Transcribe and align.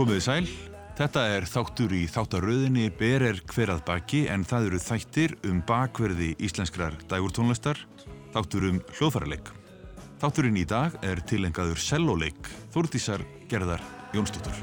Komiði 0.00 0.20
sæl, 0.24 0.46
þetta 0.96 1.22
er 1.28 1.44
þáttur 1.44 1.90
í 1.92 2.06
þáttaröðinni 2.08 2.86
Ber 2.96 3.20
er 3.26 3.40
hverað 3.50 3.82
baki 3.84 4.22
en 4.32 4.46
það 4.48 4.70
eru 4.70 4.78
þættir 4.80 5.34
um 5.50 5.58
bakverði 5.68 6.30
íslenskrar 6.40 6.96
dægurtónlistar, 7.10 7.82
þáttur 8.32 8.70
um 8.70 8.78
hljóðfærarleik. 8.94 9.50
Þátturinn 10.22 10.56
í 10.56 10.64
dag 10.64 10.96
er 11.04 11.20
tilengaður 11.28 11.84
selloleik 11.84 12.48
Þúrtísar 12.72 13.26
Gerðar 13.52 13.84
Jónsdóttur. 14.16 14.56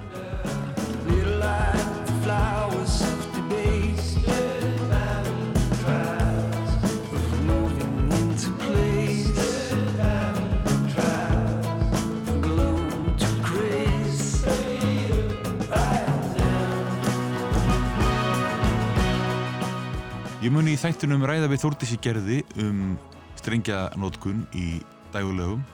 Ég 20.48 20.54
muni 20.56 20.78
í 20.78 20.80
þættunum 20.80 21.26
ræða 21.28 21.50
við 21.52 21.60
Þúrtísi 21.60 21.98
Gerði 22.00 22.38
um 22.64 22.94
strengjanótkun 23.36 24.46
í 24.56 24.78
dægulegum 25.12 25.66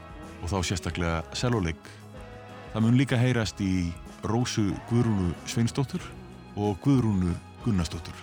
og 0.41 0.49
þá 0.49 0.55
sérstaklega 0.65 1.19
selloleik. 1.37 1.91
Það 2.71 2.85
mun 2.87 2.97
líka 2.97 3.19
heyrast 3.21 3.61
í 3.61 3.91
Rósu 4.25 4.71
Guðrúnu 4.89 5.29
Sveinsdóttur 5.45 6.01
og 6.57 6.81
Guðrúnu 6.81 7.37
Gunnarsdóttur. 7.67 8.17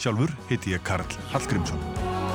Sjálfur 0.00 0.32
heiti 0.48 0.72
ég 0.72 0.80
Karl 0.80 1.20
Hallgrímsson. 1.34 2.29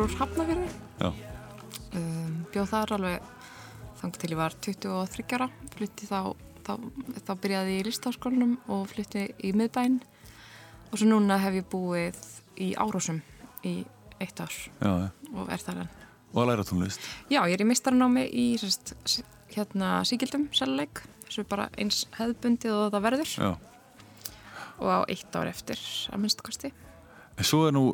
Er 0.00 0.06
úr 0.06 0.16
Hafnafjörði. 0.16 0.68
Um, 1.90 2.36
bjóð 2.54 2.70
þar 2.70 2.92
alveg 2.96 3.24
þangt 4.00 4.18
til 4.22 4.30
ég 4.32 4.38
var 4.38 4.54
23 4.64 5.24
ára. 5.36 5.48
Flutti 5.74 6.08
þá, 6.08 6.20
þá, 6.64 6.72
þá 7.26 7.32
byrjaði 7.42 7.74
ég 7.74 7.82
í 7.82 7.86
listaháskólanum 7.88 8.54
og 8.72 8.86
flutti 8.88 9.26
í 9.44 9.52
miðbæn. 9.56 9.98
Og 10.90 10.96
svo 10.96 11.10
núna 11.10 11.36
hef 11.42 11.58
ég 11.60 11.68
búið 11.70 12.20
í 12.60 12.70
Árósum 12.80 13.20
í 13.66 13.74
eitt 14.20 14.40
ár 14.40 14.56
Já, 14.80 14.90
og 15.34 15.52
er 15.52 15.62
þar 15.62 15.82
enn. 15.84 15.92
og 16.32 16.42
að 16.42 16.50
læra 16.50 16.64
tónlist. 16.68 17.04
Já, 17.28 17.42
ég 17.44 17.54
er 17.58 17.64
í 17.64 17.68
mistarannámi 17.68 18.24
í 18.32 18.46
sérst, 18.60 18.94
hérna 19.52 19.98
síkildum, 20.08 20.48
selleik. 20.56 21.02
Þessu 21.26 21.44
er 21.44 21.50
bara 21.50 21.68
eins 21.76 22.06
hefðbundið 22.16 22.76
og 22.76 22.92
það 22.94 23.06
verður. 23.10 23.34
Já. 23.36 23.50
Og 24.80 24.88
á 24.88 24.98
eitt 25.12 25.36
ár 25.36 25.50
eftir 25.50 25.80
að 26.10 26.22
minnstu 26.24 26.46
kosti. 26.46 26.72
En 27.36 27.46
svo 27.46 27.66
er 27.68 27.76
nú, 27.76 27.90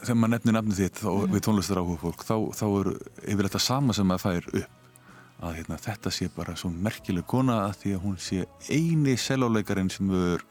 þegar 0.00 0.18
maður 0.20 0.32
nefnir 0.34 0.56
nafnið 0.56 0.80
þitt 0.82 1.02
og 1.10 1.20
við 1.32 1.44
tónlistar 1.46 1.80
áhuga 1.80 2.00
fólk, 2.02 2.24
þá, 2.26 2.36
þá 2.58 2.64
er 2.68 2.90
yfir 3.34 3.48
þetta 3.48 3.62
sama 3.62 3.96
sem 3.96 4.08
maður 4.08 4.24
fær 4.24 4.48
upp. 4.62 4.80
Að 5.44 5.56
hérna, 5.58 5.78
þetta 5.82 6.12
sé 6.14 6.28
bara 6.32 6.54
svo 6.56 6.70
merkileg 6.70 7.26
kona 7.28 7.64
að 7.66 7.74
því 7.82 7.94
að 7.96 8.04
hún 8.04 8.18
sé 8.22 8.44
eini 8.70 9.16
seljáleikarinn 9.20 9.90
sem 9.92 10.12
er 10.14 10.44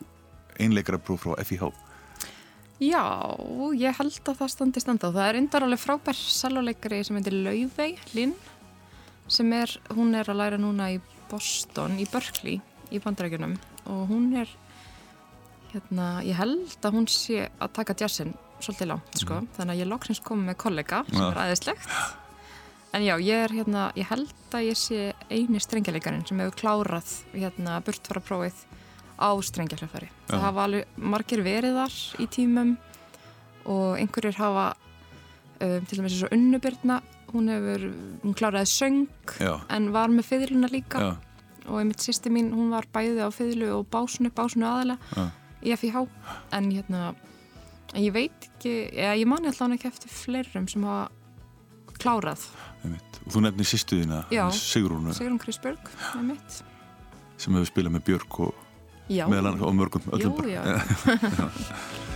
einleikara 0.61 0.99
próf 1.01 1.23
frá 1.23 1.39
FIH. 1.41 1.71
Já, 2.83 3.03
ég 3.79 3.95
held 3.95 4.27
að 4.27 4.39
það 4.41 4.51
standi 4.51 4.81
standa 4.83 5.09
og 5.09 5.15
það 5.15 5.29
er 5.29 5.39
undar 5.39 5.65
alveg 5.65 5.81
frábær 5.81 6.17
selvoleikari 6.19 7.03
sem 7.05 7.19
heitir 7.19 7.37
Laufey 7.45 7.95
Linn 8.17 8.33
sem 9.31 9.51
er, 9.55 9.71
hún 9.95 10.11
er 10.17 10.27
að 10.27 10.39
læra 10.41 10.59
núna 10.59 10.89
í 10.91 10.97
Boston, 11.31 11.95
í 12.01 12.07
Berkeley 12.11 12.59
í 12.91 12.99
bandarækjunum 13.01 13.55
og 13.93 14.01
hún 14.09 14.33
er 14.41 14.49
hérna, 15.71 16.07
ég 16.25 16.37
held 16.37 16.75
að 16.81 16.97
hún 16.97 17.07
sé 17.09 17.45
að 17.47 17.73
taka 17.77 17.95
jazzin 18.03 18.33
svolítið 18.63 18.91
langt, 18.93 19.17
sko, 19.21 19.39
þannig 19.57 19.75
að 19.75 19.81
ég 19.83 19.89
loksins 19.91 20.21
kom 20.23 20.45
með 20.47 20.59
kollega 20.63 21.03
sem 21.09 21.19
Já. 21.21 21.29
er 21.29 21.41
aðeinslegt 21.45 21.89
en 22.93 23.01
já, 23.05 23.15
ég 23.17 23.43
er 23.47 23.53
hérna, 23.57 23.87
ég 23.97 24.07
held 24.11 24.53
að 24.53 24.67
ég 24.67 24.77
sé 24.77 24.99
eini 25.33 25.61
strengjaleikarin 25.61 26.25
sem 26.29 26.39
hefur 26.43 26.57
klárað 26.61 27.09
hérna 27.33 27.79
burtfara 27.85 28.21
prófið 28.21 28.59
á 29.17 29.29
strengjalöfari. 29.45 30.09
Já. 30.09 30.29
Það 30.29 30.45
hafa 30.45 30.65
alveg 30.67 31.01
margir 31.13 31.43
verið 31.45 31.77
þar 31.79 31.97
í 32.21 32.27
tímum 32.33 32.75
og 33.69 33.97
einhverjir 33.97 34.37
hafa 34.37 34.67
um, 34.73 35.85
til 35.87 35.99
dæmis 35.99 36.15
eins 36.17 36.25
og 36.27 36.35
Unnubirna 36.35 37.01
hún 37.33 37.49
hefur, 37.49 37.85
hún 38.21 38.35
kláraði 38.37 38.69
söng 38.69 39.05
Já, 39.41 39.55
en 39.73 39.89
var 39.95 40.11
með 40.13 40.29
fiðluna 40.29 40.69
líka. 40.69 41.01
Já, 41.01 41.13
og 41.65 41.79
einmitt 41.79 42.03
sýsti 42.03 42.29
mín, 42.33 42.51
hún 42.53 42.73
var 42.73 42.85
bæði 42.93 43.23
á 43.25 43.29
fiðlu 43.33 43.71
og 43.79 43.87
básunu, 43.89 44.29
básunu 44.35 44.67
aðalega 44.69 45.29
í 45.63 45.73
FIH 45.79 46.03
en 46.53 46.69
hérna 46.75 47.13
ég 48.01 48.13
veit 48.15 48.47
ekki, 48.49 48.73
eða 48.93 49.15
ég 49.19 49.29
mani 49.29 49.49
alltaf 49.51 49.75
ekki 49.75 49.89
eftir 49.91 50.13
fleirum 50.13 50.67
sem 50.71 50.85
hafa 50.87 51.11
klárað. 51.99 52.45
Þú 53.31 53.43
nefnir 53.45 53.69
sýstuðina, 53.69 54.23
Já. 54.33 54.45
Sigrúnu, 54.55 55.13
Sigrun 55.15 55.39
Krisberg, 55.41 55.91
einmitt. 56.13 56.63
Sem 57.37 57.55
hefur 57.55 57.69
spilað 57.69 57.97
með 57.97 58.07
Björk 58.09 58.39
og 58.47 58.59
og 59.13 59.75
mörgum 59.75 60.05
öllum 60.15 60.37
Jú, 60.39 60.47
já. 60.47 60.63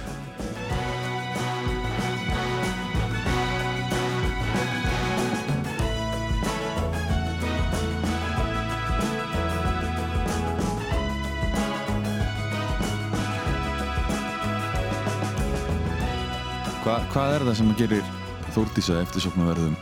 Hva, 16.88 17.02
hvað 17.12 17.34
er 17.36 17.44
það 17.44 17.56
sem 17.60 17.72
gerir 17.76 18.12
Þórdísa 18.56 19.02
eftirsoknaverðum 19.02 19.74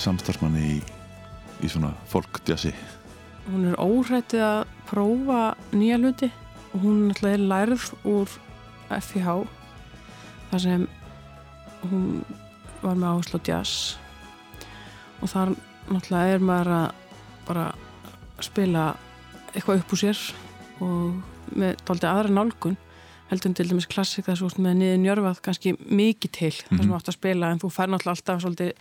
samstarfsmanni 0.00 0.62
í, 0.64 0.76
í 1.60 1.68
svona 1.68 1.90
folkdjassi? 2.08 2.70
Hún 3.50 3.66
er 3.68 3.76
óhrættið 3.76 4.40
að 4.40 4.70
prófa 4.88 5.40
nýja 5.76 5.98
hluti 6.00 6.30
og 6.70 6.86
hún 6.86 7.12
er 7.12 7.44
lærð 7.44 7.84
úr 8.08 8.32
FIH 8.88 9.34
þar 10.54 10.64
sem 10.64 10.86
hún 11.90 12.08
var 12.80 12.96
með 13.02 13.06
áherslu 13.10 13.42
á 13.44 13.46
jazz 13.50 13.76
og 15.20 15.34
þar 15.34 15.52
náttúrulega 15.90 16.38
er 16.38 16.48
maður 16.54 16.74
að 16.78 16.88
bara 17.50 17.66
spila 18.48 18.86
eitthvað 19.52 19.84
upp 19.84 19.92
úr 19.92 20.04
sér 20.06 20.24
og 20.80 21.52
með 21.52 21.84
dálítið 21.84 22.12
aðra 22.14 22.36
nálgun 22.40 22.80
heldur 23.30 23.46
en 23.50 23.54
til 23.54 23.68
dæmis 23.68 23.86
klassik 23.90 24.24
þess 24.28 24.42
að 24.42 24.58
með 24.62 24.74
niður 24.80 24.98
njörfað 25.04 25.40
kannski 25.42 25.72
mikið 25.90 26.30
til 26.32 26.50
þar 26.52 26.76
sem 26.78 26.86
Mhm. 26.88 26.96
átt 26.98 27.08
að 27.08 27.18
spila 27.18 27.50
en 27.50 27.58
þú 27.58 27.70
fær 27.74 27.88
náttúrulega 27.90 28.16
alltaf 28.16 28.42
svolítið 28.42 28.72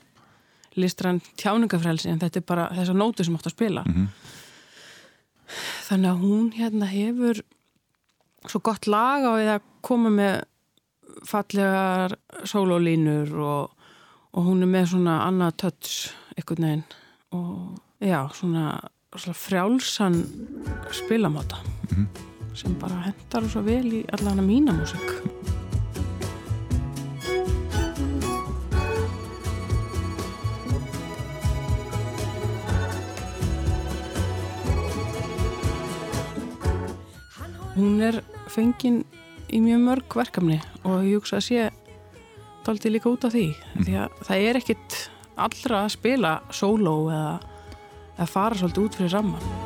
listræn 0.78 1.22
tjáningafrelsi 1.38 2.10
en 2.10 2.20
þetta 2.20 2.38
er 2.38 2.42
bara 2.46 2.70
þessar 2.76 2.96
nótu 3.00 3.24
sem 3.26 3.36
átt 3.36 3.48
að 3.48 3.56
spila 3.58 3.84
Mm 3.86 3.94
-hmm. 3.94 4.08
þannig 5.90 6.10
að 6.12 6.22
hún 6.22 6.52
hérna 6.54 6.86
hefur 6.86 7.42
svo 8.50 8.60
gott 8.60 8.88
lag 8.88 9.24
á 9.26 9.32
því 9.38 9.48
að 9.56 9.62
koma 9.82 10.10
með 10.10 10.44
fallegar 11.26 12.16
sólólínur 12.44 13.34
og, 13.40 13.72
og 14.34 14.44
hún 14.46 14.62
er 14.62 14.68
með 14.68 14.86
svona 14.92 15.20
annað 15.28 15.58
töts 15.58 16.12
einhvern 16.38 16.64
veginn 16.66 16.84
og 17.32 17.80
já, 18.02 18.30
svona, 18.34 18.80
svona 19.16 19.34
frjálsan 19.36 20.26
spilamáta 20.92 21.58
Mhm. 21.92 22.08
Sem 22.56 22.76
bara 22.80 23.04
hendar 23.10 23.48
svo 23.52 23.62
vel 23.66 23.86
í 24.00 24.06
allan 24.16 24.40
að 24.40 24.48
mína 24.48 24.76
músik 24.76 25.10
Hún 37.76 38.00
er 38.00 38.22
fengin 38.48 39.02
í 39.52 39.60
mjög 39.60 39.82
mörg 39.84 40.16
verkefni 40.16 40.62
og 40.88 41.04
ég 41.04 41.20
hugsa 41.20 41.42
að 41.42 41.48
sé 41.50 41.66
daldi 42.64 42.94
líka 42.94 43.12
út 43.12 43.28
af 43.28 43.36
því 43.36 43.50
því 43.84 44.00
að 44.06 44.18
það 44.30 44.48
er 44.48 44.62
ekkit 44.62 44.98
allra 45.36 45.84
að 45.84 45.94
spila 45.98 46.34
sóló 46.56 46.98
eða, 47.12 47.38
eða 48.16 48.32
fara 48.32 48.64
svolítið 48.64 48.88
út 48.88 49.00
fyrir 49.02 49.18
ramman 49.20 49.65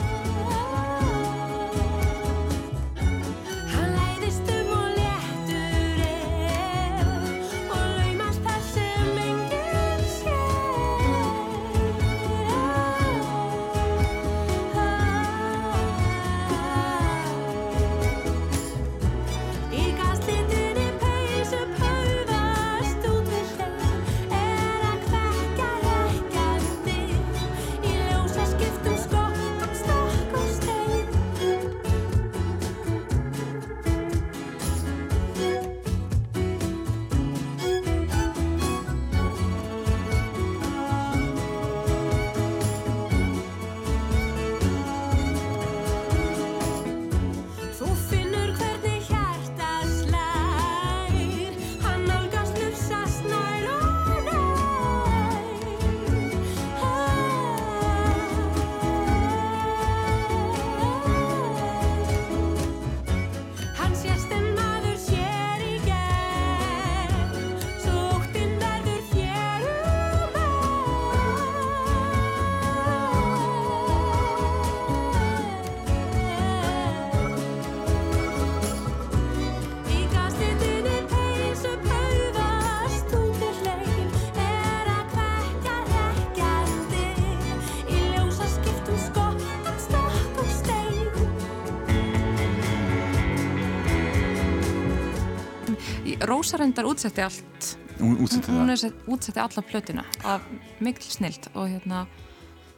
Rósarendar 96.39 96.85
útsetti 96.87 97.21
allt 97.21 97.73
Hún 97.99 98.15
útsetti 98.23 98.51
hún 98.51 98.69
það. 98.71 98.77
sett- 98.79 99.07
útsetti 99.11 99.39
alla 99.43 99.61
plötuna 99.61 100.03
af 100.23 100.41
mikil 100.79 101.11
snilt 101.11 101.49
og 101.53 101.67
hérna 101.67 102.05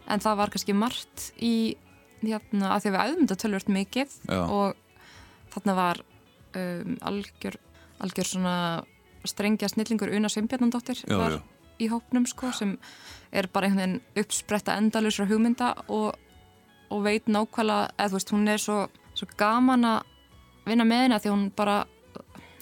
en 0.09 0.19
það 0.19 0.37
var 0.37 0.49
kannski 0.49 0.73
margt 0.73 1.27
í 1.37 1.77
hérna 2.23 2.71
að 2.73 2.81
því 2.81 2.89
að 2.89 2.95
við 2.95 3.03
æfum 3.05 3.27
þetta 3.27 3.37
tölvört 3.43 3.69
mikið 3.69 4.09
Já. 4.29 4.39
og 4.49 4.75
þarna 5.53 5.75
var 5.77 6.01
um, 6.55 6.97
algjör, 7.01 7.55
algjör 8.01 8.25
svona 8.31 8.55
strengja 9.25 9.69
snillingur 9.69 10.09
Una 10.17 10.29
Sveinbjarnandóttir 10.29 11.03
Já, 11.05 11.17
var 11.17 11.31
já. 11.37 11.41
í 11.79 11.87
hópnum 11.93 12.25
sko 12.25 12.51
sem 12.51 12.77
er 13.31 13.47
bara 13.47 13.67
einhvern 13.69 13.99
veginn 14.01 14.25
uppspretta 14.25 14.73
endalusra 14.81 15.25
hugmynda 15.29 15.75
og, 15.87 16.15
og 16.89 17.03
veit 17.05 17.29
nákvæmlega 17.29 17.91
eða 17.97 18.09
þú 18.09 18.17
veist 18.17 18.33
hún 18.33 18.49
er 18.49 18.57
svo, 18.57 18.87
svo 19.13 19.27
gaman 19.37 19.85
að 19.85 20.01
vinna 20.65 20.83
með 20.85 21.03
henni 21.05 21.15
af 21.15 21.21
því 21.23 21.29
að 21.29 21.35
hún 21.37 21.51
bara 21.55 21.77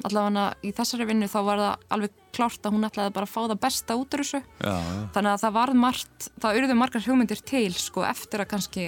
allavega 0.07 0.45
í 0.63 0.71
þessari 0.77 1.07
vinnu 1.09 1.27
þá 1.31 1.39
var 1.47 1.61
það 1.63 1.85
alveg 1.95 2.15
klárt 2.35 2.65
að 2.69 2.75
hún 2.75 2.87
ætlaði 2.87 3.13
bara 3.17 3.27
að 3.27 3.33
fá 3.33 3.41
það 3.41 3.59
besta 3.65 3.97
út 3.99 4.15
úr 4.15 4.23
þessu 4.23 4.39
Já, 4.39 4.71
já. 4.71 5.01
þannig 5.15 5.31
að 5.33 5.43
það 5.43 5.55
varð 5.59 5.79
margt, 5.83 6.29
það 6.39 6.59
urðu 6.61 6.77
margar 6.79 7.05
hugmyndir 7.07 7.43
til 7.51 7.73
sko 7.75 8.05
eftir 8.07 8.43
að 8.45 8.51
kannski 8.53 8.87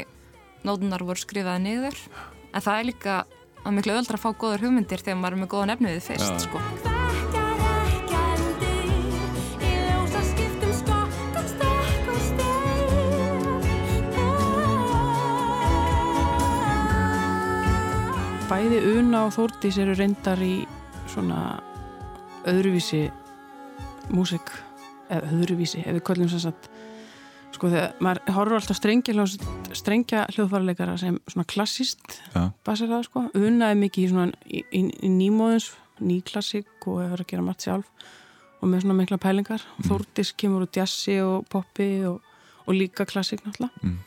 nótunar 0.68 1.04
voru 1.08 1.20
skrifaði 1.24 1.66
niður 1.66 2.00
en 2.54 2.62
það 2.64 2.78
er 2.78 2.90
líka 2.92 3.20
að 3.62 3.76
miklu 3.78 3.94
öðvöldra 3.96 4.18
að 4.20 4.26
fá 4.26 4.32
góðar 4.46 4.66
hugmyndir 4.68 5.04
þegar 5.04 5.22
maður 5.22 5.38
er 5.38 5.44
með 5.44 5.52
góðan 5.56 5.76
efniðið 5.76 6.08
fyrst 6.12 6.32
Já. 6.32 6.40
sko. 6.48 6.64
Steg. 11.52 12.82
Bæði 18.52 18.80
Una 19.00 19.26
og 19.30 19.36
Þórdís 19.36 19.78
eru 19.80 19.94
reyndar 19.96 20.42
í 20.44 20.56
svona 21.12 21.42
öðruvísi 22.50 23.06
músik 24.12 24.54
eða 25.12 25.34
öðruvísi, 25.36 25.84
ef 25.84 25.98
við 25.98 26.06
köllum 26.08 26.32
sem 26.32 26.42
sagt 26.44 26.70
sko 27.52 27.70
þegar 27.72 27.98
maður 28.04 28.36
horfur 28.38 28.58
alltaf 28.58 28.80
strengja, 28.80 29.26
strengja 29.78 30.24
hljóðfæraleikara 30.32 30.96
sem 31.00 31.20
svona 31.30 31.48
klassist 31.52 32.20
Já. 32.32 32.50
basir 32.66 32.90
það 32.92 33.08
sko, 33.10 33.26
Una 33.38 33.72
er 33.72 33.80
mikið 33.80 34.06
í 34.06 34.12
svona 34.12 34.28
í, 34.48 34.64
í, 34.72 34.84
í 34.88 35.12
nýmóðins, 35.12 35.72
nýklassik 36.02 36.88
og 36.88 37.04
hefur 37.04 37.26
að 37.26 37.32
gera 37.34 37.46
margt 37.46 37.68
sjálf 37.68 38.08
og 38.62 38.70
með 38.70 38.86
svona 38.86 38.98
mikla 39.00 39.18
pælingar, 39.22 39.66
Þórdís 39.88 40.32
kemur 40.38 40.68
úr 40.68 40.72
jazzi 40.76 41.18
og 41.26 41.48
poppi 41.52 41.90
og, 42.08 42.22
og 42.68 42.78
líka 42.78 43.08
klassik 43.10 43.42
náttúrulega. 43.46 43.74
Mm. 43.82 44.00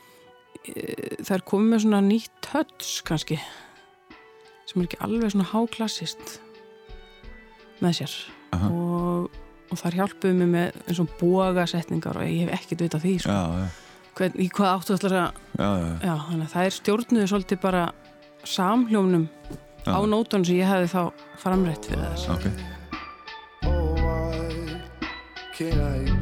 Það 1.21 1.33
er 1.35 1.43
komið 1.51 1.71
með 1.73 1.83
svona 1.83 2.01
nýtt 2.01 2.37
touch 2.41 3.03
kannski 3.05 3.37
sem 4.65 4.81
er 4.81 4.87
ekki 4.87 5.01
alveg 5.05 5.35
svona 5.35 5.49
háklassist 5.51 6.39
með 7.83 7.97
sér 7.99 8.13
og, 8.55 9.29
og 9.71 9.79
þar 9.81 9.97
hjálpuðu 9.99 10.37
mig 10.39 10.51
með 10.53 10.77
eins 10.85 11.01
og 11.03 11.09
bógasetningar 11.19 12.19
og 12.21 12.29
ég 12.29 12.45
hef 12.45 12.53
ekkert 12.61 12.85
vitað 12.85 13.03
því 13.05 13.13
sko. 13.25 13.35
Já, 13.35 13.65
já. 13.65 13.67
Hvern, 14.15 14.37
í 14.39 14.47
hvað 14.55 14.71
áttu 14.77 14.95
ætlar 14.95 15.15
að 15.19 15.39
Já, 15.59 15.69
já. 15.75 15.89
já, 16.07 16.13
þannig 16.29 16.45
að 16.45 16.53
það 16.53 16.67
er 16.69 16.75
stjórnuðu 16.77 17.27
svolítið 17.33 17.59
bara 17.65 17.81
samhljómnum 18.47 19.25
Já. 19.85 19.91
á 19.91 19.99
nótunum 20.07 20.45
sem 20.47 20.61
ég 20.61 20.69
hefði 20.71 20.91
þá 20.93 21.01
framrætt 21.43 21.89
fyrir 21.91 22.07
þess 22.13 22.29
Ok. 22.31 22.45
Oh, 23.65 23.91
why 23.99 24.79
can't 25.57 25.81
I 25.83 26.14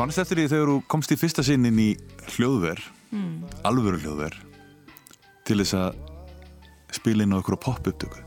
Mannst 0.00 0.16
eftir 0.22 0.38
því 0.40 0.46
þegar 0.48 0.70
þú 0.70 0.76
komst 0.88 1.12
í 1.12 1.16
fyrsta 1.20 1.42
sinn 1.44 1.66
inn 1.68 1.80
í 1.82 1.90
hljóðver, 2.36 2.80
Mm. 3.10 3.42
alvöru 3.66 3.98
hljóðver, 4.00 4.36
til 5.44 5.58
þess 5.58 5.74
að 5.74 5.96
spila 6.94 7.24
inn 7.26 7.34
á 7.34 7.40
okkur 7.42 7.58
pop-upptöku. 7.58 8.22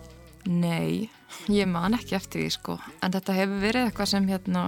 Nei, 0.46 1.10
ég 1.48 1.68
man 1.68 1.96
ekki 1.96 2.16
eftir 2.18 2.44
því 2.44 2.50
sko 2.52 2.76
en 3.02 3.12
þetta 3.12 3.34
hefur 3.38 3.62
verið 3.64 3.88
eitthvað 3.88 4.12
sem 4.12 4.28
hérna 4.28 4.64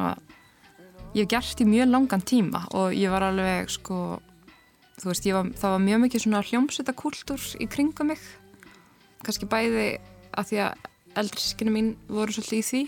ég 1.14 1.26
hef 1.26 1.30
gert 1.34 1.62
í 1.62 1.68
mjög 1.68 1.92
langan 1.92 2.24
tíma 2.24 2.64
og 2.74 2.96
ég 2.96 3.12
var 3.12 3.28
alveg 3.28 3.70
sko 3.70 4.20
þú 5.00 5.12
veist, 5.12 5.28
var, 5.32 5.52
það 5.52 5.76
var 5.76 5.84
mjög 5.84 6.02
mikið 6.06 6.24
svona 6.24 6.44
hljómsveitakúltúr 6.48 7.46
í 7.60 7.68
kringum 7.68 8.08
mig 8.08 8.24
kannski 9.24 9.46
bæði 9.52 10.00
að 10.36 10.50
því 10.50 10.62
að 10.64 10.90
eldri 11.22 11.44
sískinu 11.44 11.76
mín 11.76 11.94
voru 12.08 12.32
svolítið 12.32 12.60
í 12.60 12.66
því 12.70 12.82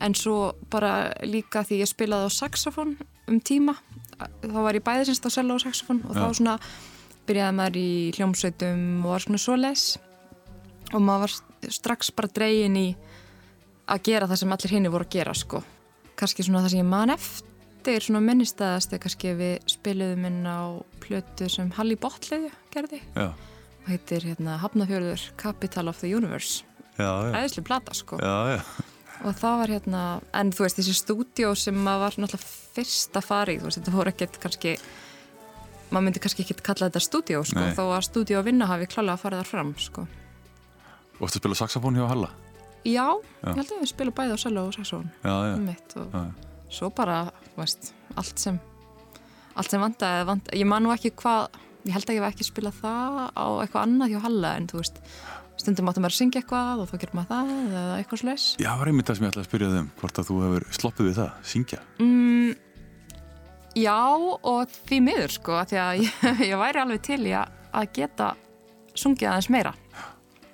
en 0.00 0.14
svo 0.14 0.54
bara 0.70 1.12
líka 1.22 1.64
því 1.66 1.82
ég 1.82 1.90
spilaði 1.90 2.28
á 2.28 2.30
saxofón 2.32 2.96
um 3.28 3.40
tíma 3.40 3.76
þá 4.18 4.58
var 4.62 4.76
ég 4.76 4.84
bæði 4.86 5.08
semst 5.08 5.26
á 5.26 5.30
cello 5.34 5.56
og 5.58 5.62
saxofón 5.64 6.02
og 6.08 6.16
Já. 6.16 6.22
þá 6.22 6.38
svona 6.38 6.56
byrjaði 7.28 7.56
maður 7.58 7.78
í 7.78 7.92
hljómsveitum 8.16 8.82
og 9.04 9.14
var 9.14 9.24
svona 9.24 9.42
svoleiðis 9.42 9.86
og 10.92 11.00
maður 11.00 11.24
var 11.26 11.72
strax 11.72 12.10
bara 12.16 12.32
dregin 12.34 12.76
í 12.78 12.88
að 13.92 14.04
gera 14.08 14.28
það 14.30 14.42
sem 14.42 14.54
allir 14.56 14.74
hinni 14.76 14.92
voru 14.92 15.06
að 15.06 15.14
gera 15.16 15.34
sko. 15.34 15.62
kannski 16.18 16.44
svona 16.46 16.62
það 16.64 16.74
sem 16.74 16.82
ég 16.82 16.90
man 16.90 17.14
eftir 17.14 18.04
svona 18.04 18.22
minnistæðast 18.22 18.92
er 18.92 19.02
kannski 19.02 19.32
við 19.38 19.54
spiluðum 19.70 20.26
inn 20.28 20.42
á 20.46 20.78
plötu 21.02 21.48
sem 21.50 21.70
Halli 21.78 21.96
Bottleiðu 21.98 22.52
gerði 22.74 23.00
Já, 23.14 23.32
og 23.32 23.88
heitir 23.90 24.26
hérna 24.28 24.58
Hafnafjörður 24.62 25.30
Capital 25.40 25.88
of 25.90 25.98
the 26.02 26.12
Universe 26.14 26.62
æðislega 26.98 27.66
plata 27.66 27.94
sko 27.96 28.20
Já, 28.22 28.58
já. 28.58 28.91
Og 29.22 29.36
það 29.38 29.56
var 29.62 29.72
hérna, 29.76 30.02
en 30.40 30.50
þú 30.54 30.64
veist 30.66 30.78
þessi 30.80 30.94
stúdíó 30.98 31.52
sem 31.58 31.76
maður 31.78 32.04
var 32.06 32.16
náttúrulega 32.24 32.52
fyrst 32.76 33.16
að 33.20 33.26
fara 33.28 33.52
í 33.54 33.58
þú 33.60 33.68
veist 33.68 33.78
þetta 33.80 33.94
voru 33.94 34.12
ekkert 34.12 34.38
kannski 34.42 34.72
maður 35.92 36.04
myndi 36.08 36.22
kannski 36.24 36.44
ekkert 36.46 36.62
kalla 36.66 36.88
þetta 36.88 37.02
stúdíó 37.04 37.42
sko, 37.46 37.60
Nei. 37.60 37.74
þó 37.76 37.82
að 37.92 38.06
stúdíó 38.08 38.40
að 38.40 38.48
vinna 38.50 38.68
hafi 38.70 38.88
klálega 38.90 39.14
að 39.18 39.24
fara 39.26 39.40
þar 39.42 39.50
fram 39.52 39.72
sko. 39.78 40.06
Og 41.20 41.28
þú 41.30 41.38
spila 41.42 41.58
saxofón 41.58 41.98
hjá 42.00 42.06
Halla? 42.10 42.30
Já, 42.82 43.04
Já. 43.14 43.48
ég 43.52 43.58
held 43.60 43.72
að 43.76 43.82
við 43.84 43.90
spilum 43.92 44.14
bæði 44.16 44.34
á 44.34 44.38
cello 44.42 44.62
og 44.66 44.72
saxofón 44.74 45.10
Já, 45.22 45.34
já. 45.46 45.52
um 45.54 45.66
mitt 45.68 45.96
og 46.00 46.16
já. 46.16 46.22
svo 46.72 46.88
bara, 46.90 47.18
veist, 47.58 47.92
allt 48.16 48.38
sem 48.42 48.58
allt 49.54 49.70
sem 49.70 49.82
vandaði, 49.84 50.24
vand, 50.26 50.48
ég 50.56 50.66
man 50.66 50.82
nú 50.82 50.90
ekki 50.94 51.12
hvað, 51.20 51.52
ég 51.84 51.92
held 51.94 52.08
að 52.08 52.16
ég 52.16 52.24
var 52.24 52.32
ekki 52.32 52.46
að 52.46 52.50
spila 52.50 52.72
það 52.72 53.20
á 53.36 53.44
eitthvað 53.62 53.84
annað 53.84 54.14
hjá 54.14 54.20
Halla 54.24 54.54
en 54.56 54.66
þú 54.72 54.80
veist, 54.80 54.98
stundum 55.60 55.90
áttum 55.90 56.06
að 56.08 56.16
syngja 56.16 56.42
eitthvað 56.42 56.82
og 56.82 56.90
þá 56.90 56.94
gerir 57.02 57.16
maður 57.18 57.30
það 57.32 57.50
eða 57.62 57.96
eitthvað 57.98 58.22
slags 58.22 58.46
Já, 58.62 58.70
var 58.80 58.90
einmitt 58.90 59.08
það 59.08 59.18
sem 59.18 59.26
ég 59.26 59.32
ætlaði 59.32 59.44
að 59.44 59.50
spyrja 59.50 59.72
þig 59.72 59.80
um, 59.82 59.90
hvort 60.00 60.20
að 60.20 60.28
þú 60.28 60.38
hefur 60.46 60.66
sloppið 60.78 61.08
við 61.08 61.18
það, 61.20 61.32
syngja. 61.52 61.80
mm, 62.02 62.52
Já 63.82 63.98
og 64.52 64.74
því 64.88 64.98
miður 65.06 65.36
sko, 65.36 65.60
því 65.68 65.80
að 65.82 65.92
ég, 66.06 66.24
ég 66.48 66.60
væri 66.60 66.82
alveg 66.82 67.04
til 67.08 67.20
í 67.24 67.36
að, 67.36 67.86
geta 67.96 68.32
sungið 68.92 69.30
aðeins 69.30 69.52
meira 69.52 69.76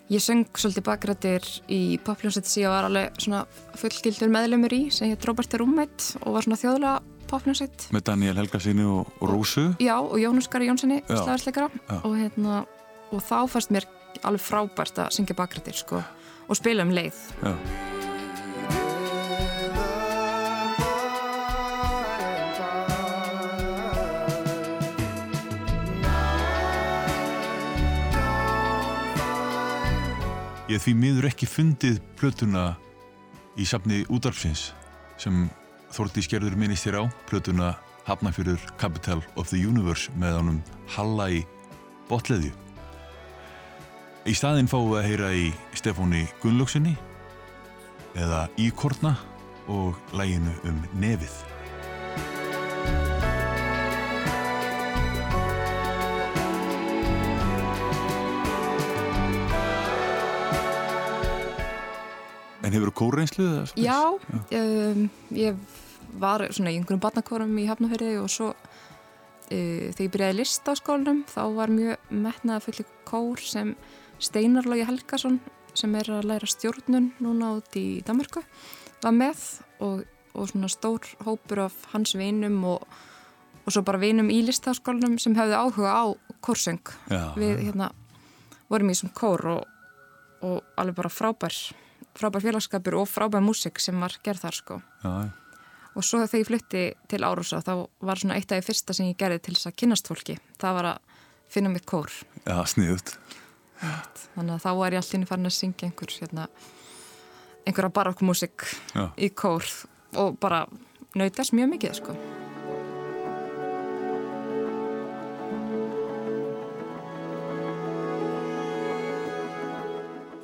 Ég 0.08 0.22
söng 0.24 0.46
svolítið 0.56 0.84
bakrættir 0.86 1.46
í 1.68 1.98
popljónsett 2.00 2.46
sem 2.48 2.62
ég 2.62 2.70
var 2.72 2.86
alveg 2.86 3.18
svona 3.20 3.42
fullgildur 3.76 4.30
meðlumur 4.32 4.72
í 4.72 4.78
sem 4.94 5.10
ég 5.10 5.26
Roberti 5.28 5.60
Rúmætt 5.60 6.14
og 6.22 6.32
var 6.32 6.46
svona 6.46 6.56
þjóðlega 6.56 6.94
popljónsett. 7.28 7.90
Með 7.92 8.06
Daniel 8.08 8.38
Helgasinni 8.40 8.86
og, 8.88 9.10
Rósu. 9.20 9.66
Já, 9.84 9.98
og 10.00 10.16
Jónus 10.16 10.48
Gari 10.48 10.70
Jónssoni, 10.70 11.02
og, 11.12 12.14
hérna, 12.16 12.62
og 13.12 13.20
þá 13.20 13.36
fannst 13.52 13.74
mér 13.74 13.84
alveg 14.26 14.42
frábært 14.42 15.04
að 15.04 15.12
syngja 15.16 15.36
bakrættir 15.38 15.76
sko 15.78 16.02
og 16.48 16.56
spila 16.56 16.86
um 16.86 16.94
leið. 16.94 17.20
Já. 17.42 17.54
Ég 30.68 30.82
því 30.84 30.92
miður 31.00 31.26
ekki 31.30 31.46
fundið 31.48 31.96
plötuna 32.20 32.74
í 33.56 33.64
safni 33.64 34.02
útarpsins 34.12 34.66
sem 35.16 35.46
Þórti 35.96 36.20
Skerður 36.26 36.58
minnist 36.60 36.84
þér 36.84 36.98
á, 37.00 37.02
plötuna 37.24 37.70
Hafnafjörður 38.04 38.60
Capital 38.76 39.22
of 39.40 39.48
the 39.48 39.56
Universe 39.64 40.12
með 40.20 40.36
honum 40.42 40.62
Halla 40.92 41.30
í 41.32 41.42
botleðju. 42.10 42.67
Í 44.28 44.34
staðinn 44.36 44.66
fáum 44.68 44.90
við 44.90 44.98
að 45.00 45.06
heyra 45.08 45.28
í 45.32 45.44
Stefáni 45.72 46.18
Gunnlaugsinni 46.42 46.90
eða 48.12 48.42
Íkorna 48.60 49.14
og 49.72 49.96
læginu 50.12 50.50
um 50.68 50.82
nefið. 51.00 51.32
En 62.60 62.76
hefur 62.76 62.90
þú 62.90 62.96
kórreynslu? 63.00 63.46
eða 63.48 63.62
svoleiðis? 63.70 63.86
Já, 63.86 64.60
um, 64.60 65.06
ég 65.32 65.62
var 66.20 66.44
svona 66.52 66.74
í 66.74 66.76
einhverjum 66.76 67.00
barnakórum 67.06 67.54
í 67.56 67.64
Hafnafjörði 67.70 68.18
og 68.20 68.28
svo 68.34 68.50
uh, 68.52 69.48
þegar 69.48 70.04
ég 70.04 70.12
byrjaði 70.18 70.36
í 70.36 70.38
listaskólanum 70.42 71.24
þá 71.32 71.40
var 71.56 71.72
mjög 71.72 72.12
metnaða 72.12 72.66
fulli 72.66 72.86
kór 73.08 73.40
sem 73.40 73.72
Steinar 74.18 74.66
Lógi 74.66 74.86
Helgason 74.88 75.38
sem 75.78 75.94
er 75.94 76.10
að 76.10 76.26
læra 76.26 76.48
stjórnun 76.48 77.12
núna 77.22 77.52
út 77.58 77.76
í 77.78 78.00
Danmarku 78.06 78.42
var 79.02 79.14
með 79.14 79.42
og, 79.84 80.02
og 80.34 80.50
svona 80.50 80.70
stór 80.72 81.06
hópur 81.26 81.64
af 81.68 81.76
hans 81.92 82.16
vinum 82.18 82.58
og, 82.66 82.86
og 83.64 83.74
svo 83.74 83.84
bara 83.86 84.00
vinum 84.02 84.30
í 84.34 84.40
listaskólanum 84.46 85.18
sem 85.22 85.36
hefði 85.38 85.58
áhuga 85.58 85.94
á 85.94 86.04
kórsöng 86.42 86.82
Já, 87.10 87.34
við 87.38 87.68
hérna 87.68 87.92
vorum 88.68 88.90
í 88.90 88.96
svona 88.98 89.14
kór 89.16 89.46
og, 89.54 89.68
og 90.42 90.80
alveg 90.80 90.98
bara 90.98 91.12
frábær 91.12 91.60
frábær 92.18 92.42
félagskapur 92.42 92.98
og 92.98 93.06
frábær 93.10 93.44
músik 93.44 93.78
sem 93.82 93.98
var 94.00 94.16
gerð 94.24 94.42
þar 94.46 94.58
sko. 94.58 94.80
Já, 95.04 95.30
og 95.94 96.06
svo 96.06 96.20
þegar 96.24 96.42
ég 96.42 96.48
flutti 96.48 96.82
til 97.10 97.24
Árósa 97.26 97.60
þá 97.64 97.72
var 98.06 98.20
svona 98.20 98.38
eitt 98.38 98.52
af 98.52 98.60
því 98.60 98.66
fyrsta 98.68 98.94
sem 98.94 99.08
ég 99.10 99.18
gerði 99.18 99.42
til 99.42 99.54
þess 99.56 99.70
að 99.70 99.76
kynnast 99.82 100.10
fólki. 100.10 100.38
Það 100.60 100.76
var 100.78 100.90
að 100.92 101.20
finna 101.50 101.72
mitt 101.72 101.86
kór. 101.88 102.12
Já, 102.44 102.58
sniðut. 102.70 103.14
Þannig 103.78 104.54
að 104.56 104.64
þá 104.64 104.70
var 104.80 104.94
ég 104.94 105.02
alltaf 105.02 105.30
farin 105.30 105.50
að 105.50 105.56
syngja 105.56 105.88
einhver 105.88 106.14
hérna, 106.18 106.48
einhverja 107.66 107.94
barokkmúsik 107.98 108.66
Já. 108.94 109.04
í 109.14 109.30
kór 109.30 109.66
og 110.18 110.38
bara 110.42 110.64
nautast 111.18 111.54
mjög 111.56 111.72
mikið 111.74 111.96
sko. 112.00 112.16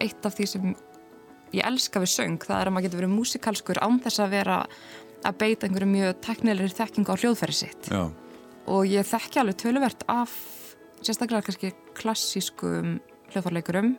Eitt 0.04 0.26
af 0.28 0.34
því 0.36 0.46
sem 0.50 0.74
ég 1.54 1.64
elska 1.64 2.02
við 2.02 2.12
söng, 2.12 2.42
það 2.42 2.58
er 2.60 2.68
að 2.68 2.74
maður 2.74 2.86
getur 2.88 3.00
verið 3.00 3.14
músikalskur 3.14 3.80
án 3.80 4.02
þess 4.04 4.20
að 4.20 4.34
vera 4.34 4.58
að 5.24 5.38
beita 5.40 5.66
einhverju 5.66 5.88
mjög 5.88 6.18
teknilegri 6.26 6.76
þekkingu 6.76 7.14
á 7.14 7.20
hljóðfæri 7.22 7.56
sitt. 7.56 7.88
Já, 7.88 8.10
og 8.68 8.84
ég 8.88 9.08
þekki 9.08 9.40
alveg 9.40 9.58
töluvert 9.62 10.04
af 10.12 10.34
sérstaklega 11.04 11.46
kannski 11.46 11.72
klassískum 11.96 12.98
hljóðfærleikurum 13.32 13.94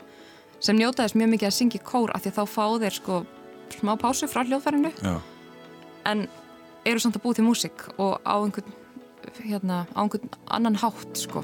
sem 0.63 0.77
njótaðist 0.79 1.17
mjög 1.20 1.34
mikið 1.34 1.50
að 1.50 1.58
syngja 1.58 1.82
í 1.82 1.86
kór 1.86 2.13
af 2.15 2.24
því 2.24 2.32
að 2.32 2.38
þá 2.39 2.46
fá 2.55 2.65
þeir 2.84 2.98
sko 3.00 3.20
smá 3.75 3.94
pásu 4.00 4.29
frá 4.32 4.44
hljóðfærinu 4.46 4.91
en 6.05 6.27
eru 6.86 7.01
samt 7.01 7.17
að 7.17 7.25
búið 7.25 7.39
til 7.39 7.48
músík 7.48 7.88
og 7.98 8.20
á 8.22 8.36
einhvern, 8.38 8.75
hérna, 9.41 9.84
á 9.89 10.00
einhvern 10.05 10.29
annan 10.53 10.77
hátt 10.79 11.17
sko. 11.25 11.41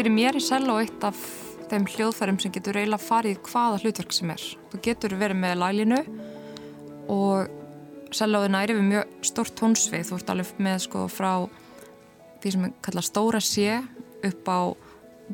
Fyrir 0.00 0.14
mér 0.16 0.36
er 0.38 0.40
selló 0.40 0.78
eitt 0.80 1.02
af 1.04 1.18
þeim 1.68 1.82
hljóðfærum 1.92 2.38
sem 2.40 2.52
getur 2.54 2.78
eiginlega 2.80 3.04
farið 3.04 3.34
í 3.34 3.40
hvaða 3.50 3.80
hlutverk 3.82 4.14
sem 4.16 4.30
er. 4.32 4.44
Þú 4.72 4.80
getur 4.86 5.14
verið 5.20 5.36
með 5.42 5.58
lælinu 5.60 5.98
og 7.12 8.14
sellóði 8.16 8.48
næri 8.54 8.78
við 8.78 8.88
mjög 8.94 9.12
stórt 9.28 9.54
tónsvið. 9.60 10.06
Þú 10.08 10.16
ert 10.16 10.32
alveg 10.32 10.64
með 10.64 10.80
sko 10.86 11.04
frá 11.12 11.28
því 12.40 12.54
sem 12.56 12.66
kalla 12.88 13.04
stóra 13.04 13.44
sé 13.44 13.76
upp 14.24 14.48
á 14.48 14.60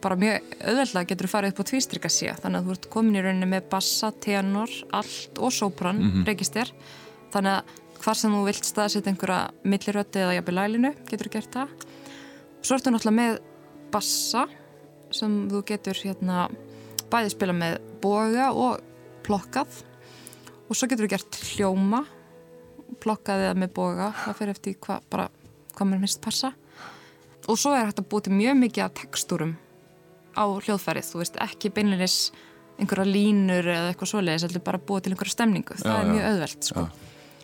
bara 0.03 0.19
mjög 0.25 0.53
auðveldlega 0.59 1.13
getur 1.15 1.31
þú 1.31 1.35
farið 1.37 1.55
upp 1.55 1.63
á 1.63 1.69
tvístrykka 1.71 2.15
sé. 2.19 2.35
Þannig 2.35 2.59
að 2.59 2.67
þú 2.67 2.79
ert 2.81 2.93
komin 2.99 3.23
í 3.23 3.23
rauninni 3.23 3.55
með 3.55 3.73
bassa, 3.79 4.11
tenor, 4.19 4.79
allt 4.91 5.39
og 5.39 5.55
sopran, 5.55 6.03
mm 6.03 6.27
register. 6.27 6.75
Þannig 7.31 7.61
að 7.61 8.01
hvar 8.03 8.19
sem 8.19 8.35
þú 8.35 8.47
vilt 8.51 8.75
staðsetja 8.75 9.15
einhverja 9.15 9.45
millirötti 9.63 10.27
eða 10.27 10.41
jafnvel 10.41 10.63
lælinu 10.65 10.97
getur 11.07 11.31
þú 11.31 11.39
gert 11.39 11.61
það. 11.61 11.93
Svo 12.67 12.75
ertu 12.75 12.91
náttúrulega 12.91 13.23
með 13.23 13.45
bassa 13.95 14.47
sem 15.15 15.35
þú 15.51 15.63
getur 15.69 15.99
hérna 16.03 16.47
bæði 17.13 17.33
spila 17.37 17.55
með 17.57 17.77
boga 18.03 18.51
og 18.53 18.81
plokkað. 19.27 19.83
Og 20.67 20.75
svo 20.75 20.89
getur 20.91 21.07
við 21.07 21.15
gert 21.17 21.39
hljóma 21.55 22.03
plokkaði 23.03 23.49
það 23.51 23.61
með 23.63 23.73
boga. 23.77 24.11
Það 24.25 24.39
fyrir 24.41 24.55
eftir 24.57 24.79
hvað 24.83 25.07
bara 25.13 25.29
hvað 25.77 25.91
mér 25.93 26.03
minnst 26.03 26.23
passa. 26.25 26.53
Og 27.47 27.59
svo 27.61 27.75
er 27.77 27.87
hægt 27.87 28.01
að 28.03 28.09
búið 28.11 28.27
til 28.27 28.37
mjög 28.41 28.59
mikið 28.65 28.85
af 28.89 28.95
tekstúrum 28.99 29.55
á 30.37 30.45
hljóðfærið, 30.45 31.07
þú 31.09 31.21
veist, 31.23 31.37
ekki 31.41 31.71
beinlinis 31.73 32.17
einhverja 32.77 33.07
línur 33.09 33.69
eða 33.73 33.93
eitthvað 33.93 34.11
svoleiðis 34.11 34.45
heldur 34.45 34.65
bara 34.67 34.81
búið 34.83 35.07
til 35.07 35.13
einhverja 35.15 35.33
stemningu, 35.33 35.77
það 35.81 35.87
Já, 35.89 35.95
er 35.97 36.05
já. 36.05 36.11
mjög 36.13 36.27
auðvelt 36.31 36.67
sko. 36.69 36.83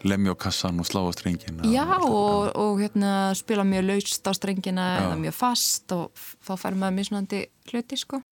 Lemja 0.08 0.34
á 0.34 0.36
kassan 0.46 0.80
og 0.82 0.88
slá 0.88 1.00
á 1.02 1.12
strengin 1.14 1.62
Já, 1.70 1.86
og, 2.00 2.52
og 2.56 2.80
hérna, 2.82 3.32
spila 3.38 3.64
mjög 3.66 3.86
laust 3.90 4.26
á 4.26 4.32
strengina 4.34 4.86
Já. 4.96 5.00
eða 5.06 5.16
mjög 5.22 5.36
fast 5.38 5.94
og 5.96 6.10
þá 6.42 6.52
fær 6.58 6.78
maður 6.78 6.98
mismunandi 6.98 7.44
hluti, 7.70 7.98
sko. 8.00 8.22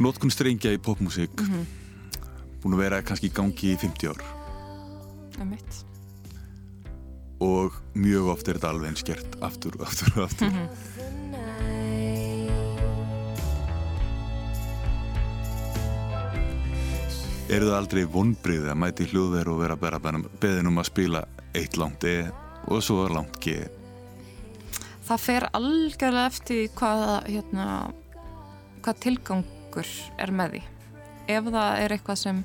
Nótkun 0.00 0.30
strengja 0.32 0.72
í 0.72 0.78
popmusík 0.80 1.34
Mhm. 1.40 1.66
búin 2.62 2.74
að 2.76 2.82
vera 2.84 3.02
kannski 3.02 3.28
í 3.30 3.32
gangi 3.34 3.74
í 3.74 3.76
50 3.78 4.08
ár 4.08 4.20
Það 5.32 5.40
er 5.40 5.44
mitt. 5.46 5.84
og 7.40 7.72
mjög 7.94 8.28
oft 8.34 8.48
er 8.48 8.54
þetta 8.58 8.68
alveg 8.70 8.88
eins 8.90 9.02
gert 9.04 9.36
aftur 9.40 9.72
og 9.80 9.86
aftur 9.86 10.12
og 10.18 10.24
aftur. 10.28 10.50
The 10.50 11.10
night. 11.30 12.50
eru 17.50 17.66
það 17.66 17.76
aldrei 17.80 18.04
vonbriði 18.06 18.70
að 18.70 18.78
mæti 18.78 19.06
í 19.06 19.10
hljóðver 19.10 19.48
og 19.50 19.60
vera 19.64 19.76
bara 19.76 19.98
beðin 20.40 20.68
um 20.70 20.78
að 20.78 20.84
spila 20.90 21.24
eitt 21.58 21.76
langt 21.80 22.04
E 22.06 22.30
og 22.70 22.82
svo 22.84 23.08
langt 23.10 23.40
G 23.42 23.56
Það 25.10 25.18
fer 25.24 25.46
algjörlega 25.58 26.26
eftir 26.30 26.68
hvað, 26.78 27.24
hérna, 27.26 27.64
hvað 28.84 29.00
tilgangur 29.70 30.18
er 30.18 30.30
með 30.34 30.54
því. 30.54 30.62
Ef 31.30 31.44
það 31.46 31.78
er 31.84 31.94
eitthvað 31.94 32.18
sem 32.18 32.40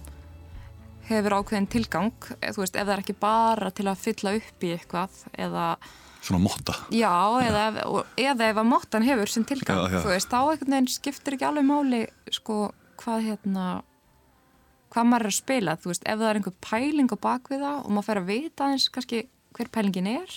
hefur 1.07 1.35
ákveðin 1.39 1.67
tilgang, 1.69 2.11
eh, 2.41 2.51
þú 2.51 2.61
veist, 2.63 2.75
ef 2.75 2.85
það 2.87 2.93
er 2.97 3.01
ekki 3.03 3.15
bara 3.19 3.71
til 3.71 3.85
að 3.85 3.97
fylla 4.01 4.35
upp 4.37 4.59
í 4.65 4.71
eitthvað 4.77 5.09
eða, 5.37 5.77
svona 6.21 6.41
motta 6.41 6.73
já, 6.89 7.11
eða, 7.45 7.85
og- 7.85 8.05
eða 8.17 8.49
ef 8.49 8.55
að 8.57 8.65
mottan 8.65 9.03
hefur 9.03 9.27
sinn 9.29 9.45
tilgang, 9.45 9.77
Já, 9.77 9.91
já. 9.91 10.01
þú 10.01 10.09
veist, 10.09 10.29
þá 10.29 10.37
einhvern 10.51 10.73
veginn 10.73 10.87
skiptir 10.87 11.33
ekki 11.33 11.45
alveg 11.45 11.65
máli, 11.65 12.07
sko, 12.31 12.71
hvað 12.97 13.21
hérna, 13.27 13.83
hvað 14.91 15.05
maður 15.05 15.21
er 15.21 15.27
að 15.29 15.41
spila, 15.43 15.75
þú 15.77 15.85
veist, 15.91 16.03
ef 16.05 16.17
það 16.19 16.29
er 16.29 16.35
einhver 16.39 16.53
pæling 16.61 17.09
á 17.13 17.17
bakvið 17.17 17.59
það 17.61 17.85
og 17.85 17.91
maður 17.91 18.05
fer 18.05 18.17
að 18.21 18.25
vita 18.25 18.63
eins 18.65 18.89
kannski 18.89 19.27
hver 19.53 19.69
pælingin 19.69 20.07
er, 20.07 20.29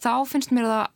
þá 0.00 0.24
finnst 0.26 0.50
mér 0.52 0.64
það 0.70 0.88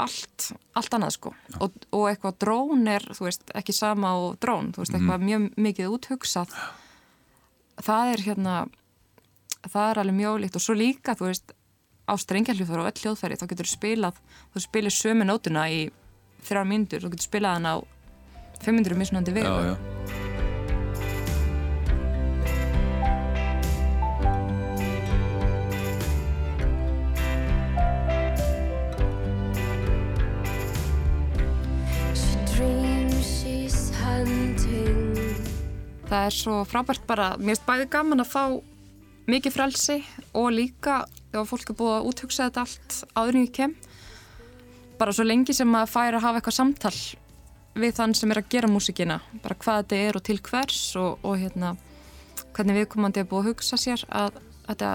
allt, 0.00 0.52
allt 0.78 0.94
annað 0.96 1.16
sko. 1.16 1.34
Og, 1.60 1.74
og 1.92 2.06
eitthvað 2.10 2.38
drón 2.44 2.86
er, 2.90 3.04
þú 3.12 3.26
veist, 3.26 3.44
ekki 3.58 3.74
sama 3.76 4.14
og 4.20 4.38
drón, 4.42 4.72
þú 4.74 4.84
veist, 4.84 4.94
eitthvað 4.96 5.26
mjög 5.26 5.48
mikið 5.66 5.96
úthugsað. 5.96 6.54
Það 7.82 8.14
er 8.14 8.24
hérna 8.28 8.56
það 9.70 9.90
er 9.90 10.00
alveg 10.02 10.18
mjög 10.18 10.40
líkt 10.42 10.58
og 10.58 10.64
svo 10.64 10.76
líka, 10.78 11.14
þú 11.18 11.28
veist 11.28 11.54
á 12.02 12.12
strengjarhljóðfæri 12.18 12.82
og 12.82 12.90
öll 12.90 13.04
hljóðfæri 13.04 13.38
þá 13.38 13.46
getur 13.52 13.70
spilað, 13.70 14.18
þú 14.54 14.64
spilir 14.64 14.94
sömu 14.94 15.28
nótuna 15.28 15.68
í 15.70 15.84
þrjár 16.42 16.68
mínútur, 16.68 17.04
þú 17.04 17.14
getur 17.14 17.28
spilað 17.30 17.56
hann 17.58 17.70
á 17.70 17.76
500 18.62 18.98
mismunandi 18.98 19.38
vegu 19.38 20.21
það 36.12 36.28
er 36.28 36.36
svo 36.36 36.58
frábært 36.68 37.08
bara, 37.08 37.32
mér 37.38 37.56
finnst 37.56 37.66
bæði 37.68 37.88
gaman 37.96 38.24
að 38.24 38.30
fá 38.34 38.44
mikið 39.32 39.56
frelsi 39.56 39.98
og 40.36 40.52
líka 40.52 41.02
ef 41.32 41.48
fólk 41.48 41.72
er 41.72 41.78
búið 41.78 41.96
að 41.96 42.06
úthugsa 42.10 42.50
þetta 42.50 42.66
allt 42.66 43.00
áður 43.16 43.38
en 43.38 43.46
ég 43.46 43.56
kem. 43.56 43.74
Bara 45.00 45.14
svo 45.16 45.24
lengi 45.24 45.56
sem 45.56 45.70
maður 45.70 45.94
fær 45.94 46.18
að 46.18 46.24
hafa 46.26 46.40
eitthvað 46.40 46.58
samtal 46.58 46.96
við 47.78 47.94
þann 47.96 48.14
sem 48.16 48.32
er 48.32 48.42
að 48.42 48.50
gera 48.52 48.70
músikina 48.70 49.18
bara 49.42 49.56
hvað 49.60 49.82
þetta 49.82 50.00
er 50.06 50.18
og 50.18 50.24
til 50.26 50.38
hvers 50.44 50.80
og, 51.00 51.22
og 51.24 51.38
hérna 51.40 51.72
hvernig 52.52 52.82
viðkomandi 52.82 53.22
er 53.22 53.28
búið 53.30 53.46
að 53.46 53.48
hugsa 53.52 53.78
sér 53.80 54.04
að 54.12 54.36
þetta 54.66 54.90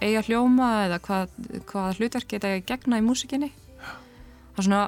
eiga 0.00 0.22
hljóma 0.24 0.70
eða 0.86 1.00
hvað, 1.04 1.34
hvað 1.68 2.00
hlutverk 2.00 2.30
geta 2.32 2.54
að 2.54 2.64
gegna 2.68 3.00
í 3.00 3.04
músikinni 3.04 3.50
það 3.50 4.62
er 4.62 4.68
svona 4.68 4.82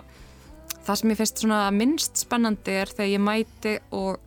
það 0.86 1.00
sem 1.00 1.12
ég 1.12 1.20
finnst 1.20 1.44
svona 1.44 1.60
minnst 1.74 2.24
spennandi 2.24 2.78
er 2.80 2.92
þegar 2.94 3.12
ég 3.12 3.24
mæti 3.24 3.74
og 3.96 4.24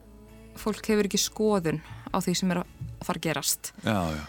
fólk 0.60 0.92
hefur 0.92 1.08
ekki 1.10 1.22
skoðun 1.22 1.82
á 2.12 2.18
því 2.20 2.36
sem 2.38 2.54
er 2.54 2.62
að 2.64 2.72
fara 3.06 3.22
að 3.22 3.28
gerast 3.28 3.72
já, 3.86 3.98
já. 4.16 4.24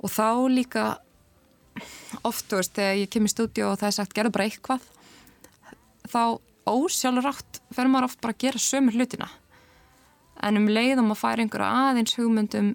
og 0.00 0.12
þá 0.14 0.28
líka 0.52 0.84
oft, 2.22 2.46
þú 2.48 2.60
veist, 2.60 2.74
þegar 2.76 3.00
ég 3.02 3.12
kem 3.12 3.26
í 3.26 3.32
stúdíu 3.32 3.68
og 3.68 3.78
það 3.80 3.88
er 3.90 3.96
sagt, 3.98 4.14
gerðu 4.16 4.34
bara 4.36 4.48
eitthvað 4.48 4.84
þá 6.10 6.22
ósjálfur 6.70 7.30
átt 7.32 7.60
fer 7.74 7.90
maður 7.90 8.10
oft 8.10 8.22
bara 8.22 8.36
að 8.36 8.44
gera 8.46 8.62
sömu 8.62 8.94
hlutina 8.94 9.28
en 10.44 10.60
um 10.60 10.70
leiðum 10.70 11.12
að 11.12 11.20
færa 11.20 11.44
einhverja 11.44 11.82
aðeins 11.90 12.16
hugmyndum 12.18 12.74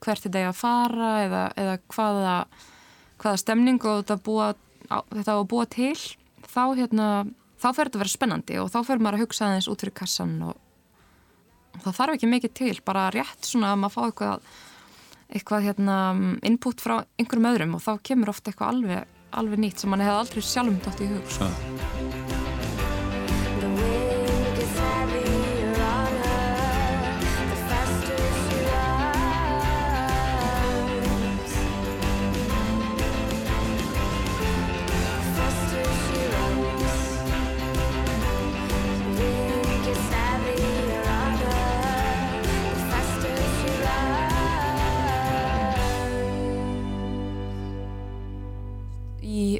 hvert 0.00 0.24
þetta 0.24 0.42
er 0.42 0.50
að 0.50 0.60
fara 0.60 1.10
eða, 1.24 1.44
eða 1.60 1.76
hvaða 1.92 2.34
hvaða 3.20 3.40
stemning 3.42 3.80
og 3.84 4.00
þetta, 4.00 4.16
búa, 4.24 4.52
að 4.90 5.44
búa 5.50 5.66
til 5.70 5.94
þá 6.48 6.62
hérna, 6.78 7.08
þá 7.60 7.68
fer 7.68 7.88
þetta 7.88 7.98
að 7.98 8.02
vera 8.04 8.14
spennandi 8.14 8.58
og 8.62 8.70
þá 8.72 8.80
fer 8.88 9.02
maður 9.02 9.18
að 9.18 9.24
hugsa 9.26 9.48
aðeins 9.48 9.68
út 9.70 9.84
fyrir 9.84 9.96
kassan 10.00 10.36
og 10.48 10.56
það 11.84 11.96
þarf 12.00 12.16
ekki 12.16 12.32
mikið 12.34 12.54
til, 12.60 12.74
bara 12.86 13.08
rétt 13.14 13.46
svona 13.46 13.72
að 13.74 13.80
maður 13.84 13.96
fá 13.96 14.02
eitthvað 14.08 14.50
eitthvað 15.30 15.66
hérna 15.68 15.96
input 16.46 16.82
frá 16.82 16.96
einhverjum 17.20 17.50
öðrum 17.52 17.78
og 17.78 17.84
þá 17.84 17.92
kemur 18.10 18.32
ofta 18.34 18.50
eitthvað 18.50 18.74
alveg, 18.74 19.16
alveg 19.38 19.62
nýtt 19.62 19.84
sem 19.84 19.92
mann 19.92 20.02
hefði 20.02 20.18
aldrei 20.24 20.46
sjálfum 20.50 20.80
dótt 20.84 21.04
í 21.06 21.10
hug 21.12 21.34
sko. 21.38 21.99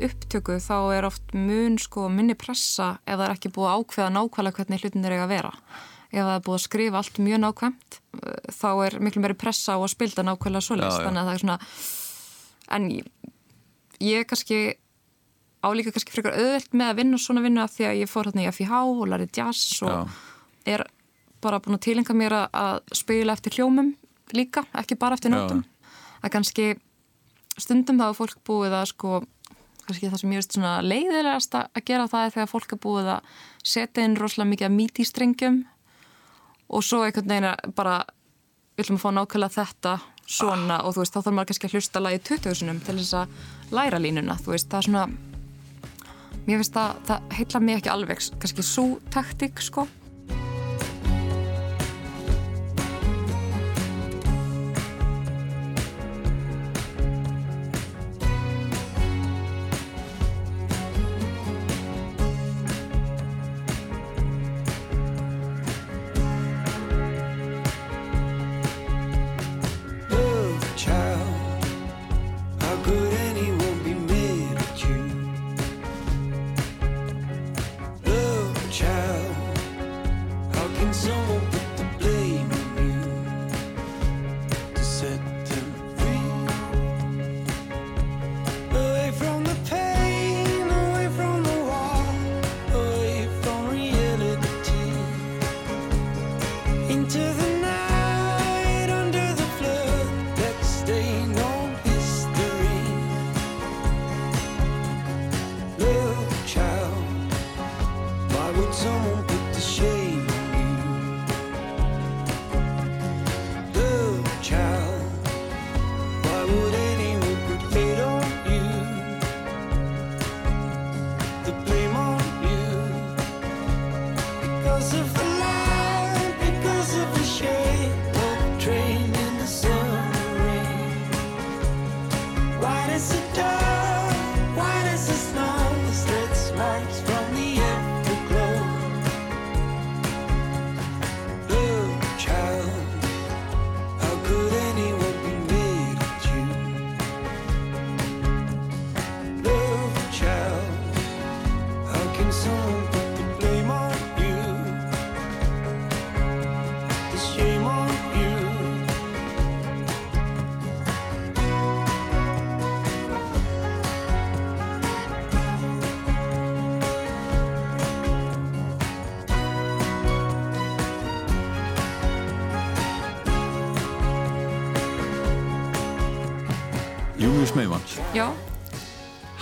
Í 0.01 0.07
upptöku 0.09 0.57
þá 0.65 0.75
er 0.97 1.05
oft 1.09 1.35
mun 1.37 1.77
sko 1.79 2.07
minni 2.09 2.35
pressa 2.39 2.95
ef 3.05 3.19
það 3.19 3.25
er 3.27 3.35
ekki 3.35 3.51
búið 3.53 3.69
að 3.71 3.81
ákveða 3.85 4.13
nákvæmlega 4.17 4.57
hvernig 4.57 4.81
hlutin 4.85 5.05
er 5.05 5.13
eiga 5.17 5.27
að 5.27 5.33
vera. 5.35 5.51
Ef 6.11 6.23
það 6.25 6.35
er 6.35 6.45
búið 6.47 6.57
að 6.59 6.65
skrifa 6.65 7.01
allt 7.03 7.19
mjög 7.23 7.41
nákvæmt 7.45 7.99
eh, 8.25 8.53
þá 8.57 8.69
er 8.87 8.97
miklu 9.05 9.23
meiri 9.25 9.37
pressa 9.39 9.77
á 9.77 9.79
að 9.79 9.91
spilda 9.93 10.25
nákvæmlega 10.27 10.79
já. 10.81 10.91
Þannig 11.05 11.21
að 11.21 11.29
það 11.29 11.35
er 11.35 11.43
svona, 11.45 11.59
en 12.79 12.89
ég, 12.91 13.11
ég 14.01 14.27
kannski 14.31 14.61
álíka 15.61 15.93
kannski 15.93 16.15
frekar 16.17 16.39
auðvelt 16.41 16.73
með 16.73 16.89
að 16.91 16.99
vinna 17.03 17.21
svona 17.21 17.45
vinnu 17.45 17.61
af 17.61 17.75
því 17.77 17.87
að 17.91 17.99
ég 18.01 18.09
fór 18.11 18.31
hérna 18.31 18.47
í 18.47 18.53
FIH 18.57 18.73
og 18.81 19.03
lærið 19.13 19.35
jazz 19.37 19.83
og 19.85 19.93
Já. 19.93 19.99
er 20.79 20.85
bara 21.45 21.61
búin 21.61 21.77
að 21.77 21.85
tilenga 21.85 22.17
mér 22.17 22.37
að- 22.49 22.81
spila 22.97 23.35
eftir 23.37 23.53
hljómum 23.59 23.93
líka, 24.33 24.65
ekki 24.79 24.97
bara 24.97 25.19
eftir 25.19 25.33
nótum. 25.35 25.61
Að 26.25 26.33
kannski 26.33 26.67
stundum 27.61 27.99
þá 28.01 28.07
er 28.09 28.17
fólk 28.17 28.39
búið 28.47 28.73
að 28.81 28.87
sko, 28.95 29.21
kannski 29.91 30.11
það 30.13 30.23
sem 30.23 30.33
ég 30.33 30.41
veist 30.41 30.57
svona 30.57 30.77
leiðilegast 30.87 31.59
að 31.59 31.83
gera 31.91 32.09
það 32.11 32.27
er 32.27 32.35
þegar 32.37 32.51
fólk 32.55 32.73
er 32.75 32.81
búið 32.87 33.11
að 33.17 33.35
setja 33.75 34.07
inn 34.07 34.17
rosalega 34.19 34.53
mikið 34.55 34.69
að 34.69 34.77
míti 34.79 35.07
strengjum 35.09 35.61
og 36.71 36.87
svo 36.87 37.03
einhvern 37.05 37.31
veginn 37.35 37.75
bara 37.77 38.01
við 38.77 38.85
ætlum 38.87 39.01
að 39.01 39.05
fá 39.05 39.11
nákvæmlega 39.19 39.57
þetta 39.59 39.95
svona 40.31 40.79
og 40.87 40.95
þú 40.95 41.03
veist, 41.03 41.15
þá 41.15 41.21
þarf 41.25 41.37
maður 41.37 41.51
kannski 41.51 41.69
að 41.69 41.75
hlusta 41.77 42.03
lagi 42.05 42.21
20 42.31 42.59
sinum 42.61 42.83
til 42.87 42.97
þess 43.01 43.17
að 43.19 43.75
læra 43.75 43.99
línuna, 44.01 44.39
þú 44.39 44.55
veist, 44.55 44.71
það 44.71 44.79
er 44.79 44.89
svona 44.89 45.07
mér 46.47 46.61
finnst 46.61 46.79
að 46.81 47.01
það 47.09 47.35
heilla 47.39 47.63
mig 47.65 47.81
ekki 47.81 47.93
alveg 47.93 48.23
kannski 48.43 48.67
svo 48.67 48.87
taktik, 49.13 49.63
sko 49.65 49.87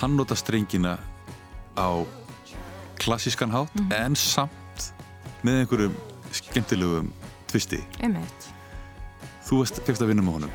hann 0.09 0.17
nota 0.17 0.35
strengina 0.37 0.97
á 1.77 1.89
klassískan 2.99 3.51
hátt 3.53 3.75
Mhm. 3.75 3.93
en 3.93 4.15
samt 4.17 4.93
með 5.45 5.61
einhverjum 5.61 5.95
skemmtilegum 6.33 7.13
tvisti. 7.47 7.85
einmitt. 8.01 8.49
Þú 9.45 9.65
fyrst 9.85 10.03
að 10.03 10.07
vinna 10.09 10.23
með 10.23 10.33
honum. 10.33 10.51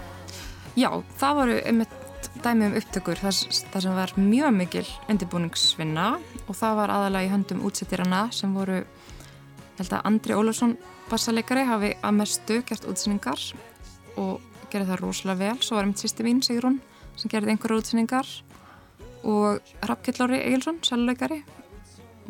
Já, 0.76 0.89
það 1.20 1.36
voru 1.36 1.62
einmitt 1.66 1.89
dæmi 2.44 2.66
um 2.66 2.74
upptökur 2.74 3.16
þar, 3.16 3.34
þar 3.72 3.82
sem 3.82 3.96
var 3.96 4.12
mjög 4.18 4.56
mikil 4.56 4.86
undirbúningsvinna 5.10 6.20
og 6.48 6.56
það 6.56 6.76
var 6.76 6.89
aðalega 6.89 7.28
í 7.28 7.32
höndum 7.32 7.62
útsettirana 7.63 8.32
sem 8.34 8.54
voru 8.54 8.84
held 9.78 9.89
að 9.89 10.02
Andri 10.06 10.34
Ólafsson 10.34 10.78
bassaleikari 11.10 11.66
hafi 11.66 11.96
að 12.04 12.13
mestu 12.16 12.62
gert 12.66 12.86
útsendingar 12.86 13.54
og 14.18 14.42
gerði 14.72 14.88
það 14.88 15.00
rosalega 15.02 15.38
vel 15.38 15.58
svo 15.62 15.76
var 15.76 15.84
einmitt 15.86 15.98
sýsti 16.02 16.24
mín, 16.24 16.42
Sigrún 16.44 16.80
sem 17.16 17.30
gerði 17.30 17.50
einhverjar 17.52 17.82
útsendingar 17.82 18.26
og 19.24 19.74
Rappkjellóri 19.88 20.40
Egilson, 20.44 20.82
sæluleikari 20.84 21.42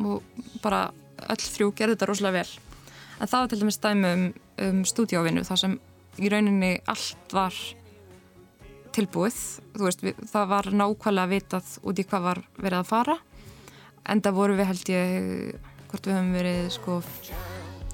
og 0.02 0.22
bara 0.62 0.88
öll 1.30 1.40
þrjú 1.42 1.72
gerði 1.76 1.96
þetta 1.96 2.08
rosalega 2.10 2.42
vel. 2.42 2.52
En 3.20 3.30
það 3.30 3.40
var 3.40 3.50
til 3.50 3.60
dæmis 3.62 3.80
dæmi 3.82 4.12
um, 4.12 4.24
um 4.66 4.80
stúdíóvinnu 4.88 5.44
þar 5.46 5.60
sem 5.60 5.76
í 6.18 6.30
rauninni 6.30 6.72
allt 6.90 7.34
var 7.34 7.54
tilbúið, 8.94 9.38
þú 9.74 9.86
veist, 9.88 10.02
við, 10.06 10.18
það 10.30 10.50
var 10.52 10.70
nákvæmlega 10.70 11.30
vitað 11.32 11.70
út 11.82 11.98
í 11.98 12.06
hvað 12.06 12.26
var 12.28 12.42
verið 12.58 12.80
að 12.80 12.90
fara. 12.90 13.16
En 14.06 14.20
það 14.22 14.38
voru 14.38 14.58
við 14.58 14.70
held 14.70 14.92
ég 14.92 15.70
hvort 15.90 16.06
við 16.06 16.16
höfum 16.18 16.34
verið 16.34 16.60
sko 16.74 16.98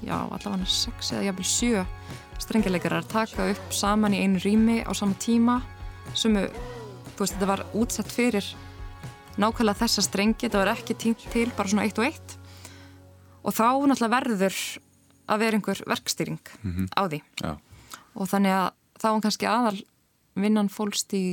já, 0.01 0.17
allavega 0.17 0.67
sex 0.69 1.13
eða 1.13 1.29
jafnvel 1.29 1.47
sjö 1.47 1.85
strengjuleikarar 2.41 3.03
að 3.03 3.11
taka 3.11 3.47
upp 3.53 3.73
saman 3.75 4.15
í 4.17 4.23
einu 4.25 4.41
rými 4.41 4.81
á 4.81 4.91
sama 4.97 5.17
tíma. 5.21 5.59
Sem, 6.17 6.35
þú 6.35 7.21
veist, 7.21 7.35
þetta 7.37 7.49
var 7.49 7.63
útsett 7.77 8.11
fyrir 8.11 8.45
nákvæmlega 9.41 9.81
þessa 9.81 10.03
strengi, 10.05 10.45
þetta 10.45 10.61
var 10.61 10.73
ekki 10.75 10.97
tínt 10.99 11.25
til 11.33 11.49
bara 11.57 11.71
svona 11.71 11.85
eitt 11.87 11.99
og 11.99 12.07
eitt 12.07 12.37
og 13.41 13.55
þá 13.57 13.65
náttúrulega 13.89 14.13
verður 14.15 14.59
að 15.31 15.41
vera 15.43 15.57
einhver 15.59 15.81
verkstýring 15.89 16.41
á 16.93 17.01
því 17.07 17.21
Já. 17.41 17.55
og 18.15 18.29
þannig 18.29 18.57
að 18.57 18.67
þá 19.01 19.07
var 19.07 19.23
kannski 19.25 19.49
aðal 19.49 19.79
vinnan 20.41 20.69
fólst 20.71 21.13
í 21.17 21.25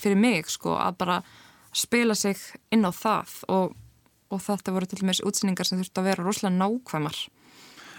fyrir 0.00 0.20
mig 0.20 0.50
sko 0.52 0.76
að 0.78 0.98
bara 1.02 1.18
spila 1.76 2.14
sig 2.16 2.38
inn 2.72 2.86
á 2.86 2.92
það 2.94 3.32
og, 3.52 3.74
og 4.32 4.42
þetta 4.42 4.72
voru 4.72 4.88
til 4.88 5.00
dæmis 5.02 5.24
útsýningar 5.24 5.68
sem 5.68 5.80
þurftu 5.80 6.02
að 6.02 6.10
vera 6.10 6.26
rosalega 6.26 6.56
nákvæmar 6.60 7.26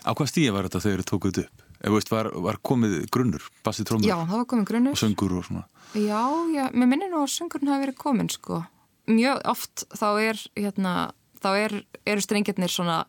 Á 0.08 0.16
hvað 0.16 0.30
stíði 0.32 0.54
var 0.56 0.68
þetta 0.68 0.84
þau 0.84 1.08
tókuð 1.10 1.34
þetta 1.34 1.48
upp? 1.48 1.64
Ef 1.78 1.92
þú 1.92 1.98
veist, 1.98 2.10
var, 2.10 2.28
var 2.42 2.58
komið 2.66 2.94
grunnur, 3.14 3.44
bassi 3.66 3.84
trómur 3.86 4.08
Já, 4.08 4.16
það 4.24 4.40
var 4.40 4.48
komin 4.50 4.66
grunnur 4.66 4.96
og 4.96 5.02
söngur 5.02 5.36
og 5.38 5.46
svona. 5.46 5.66
Já, 5.94 6.24
já, 6.56 6.64
mér 6.74 6.90
minnir 6.90 7.12
nú 7.12 7.22
að 7.22 7.34
söngurinn 7.36 7.70
hafi 7.70 7.84
verið 7.86 7.98
komin 8.02 8.32
sko. 8.34 8.64
Mjög 9.08 9.40
oft 9.48 9.86
þá 9.96 10.08
er 10.20 10.42
hérna, 10.58 10.94
þá 11.40 11.50
er, 11.56 11.78
eru 12.06 12.24
strengirnir 12.24 12.72
svona, 12.72 13.06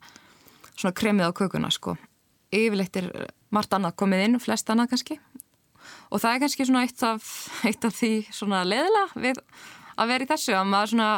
svona 0.75 0.95
kremið 0.95 1.33
á 1.35 1.39
kökuna 1.41 1.73
sko. 1.75 1.97
Yfirleitt 2.55 2.97
er 3.01 3.11
margt 3.53 3.75
annað 3.75 3.97
komið 3.99 4.25
inn, 4.25 4.41
flest 4.43 4.71
annað 4.71 4.93
kannski 4.95 5.19
og 6.09 6.23
það 6.23 6.35
er 6.35 6.43
kannski 6.45 6.67
svona 6.69 6.85
eitt 6.87 7.03
af, 7.05 7.29
eitt 7.69 7.85
af 7.85 7.97
því 7.97 8.13
svona 8.33 8.65
leðilega 8.69 9.23
við 9.23 9.41
að 9.99 10.13
vera 10.13 10.25
í 10.25 10.31
þessu 10.31 10.57
að 10.57 10.71
maður 10.73 10.93
svona 10.95 11.11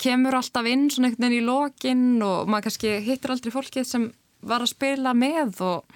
kemur 0.00 0.38
alltaf 0.38 0.68
inn 0.68 0.88
svona 0.90 1.10
einhvern 1.10 1.28
veginn 1.28 1.38
í 1.38 1.46
lokin 1.46 2.04
og 2.26 2.50
maður 2.50 2.68
kannski 2.68 2.96
hittir 3.04 3.34
aldrei 3.34 3.54
fólkið 3.54 3.86
sem 3.88 4.08
var 4.44 4.64
að 4.64 4.74
spila 4.74 5.14
með 5.16 5.62
og 5.64 5.94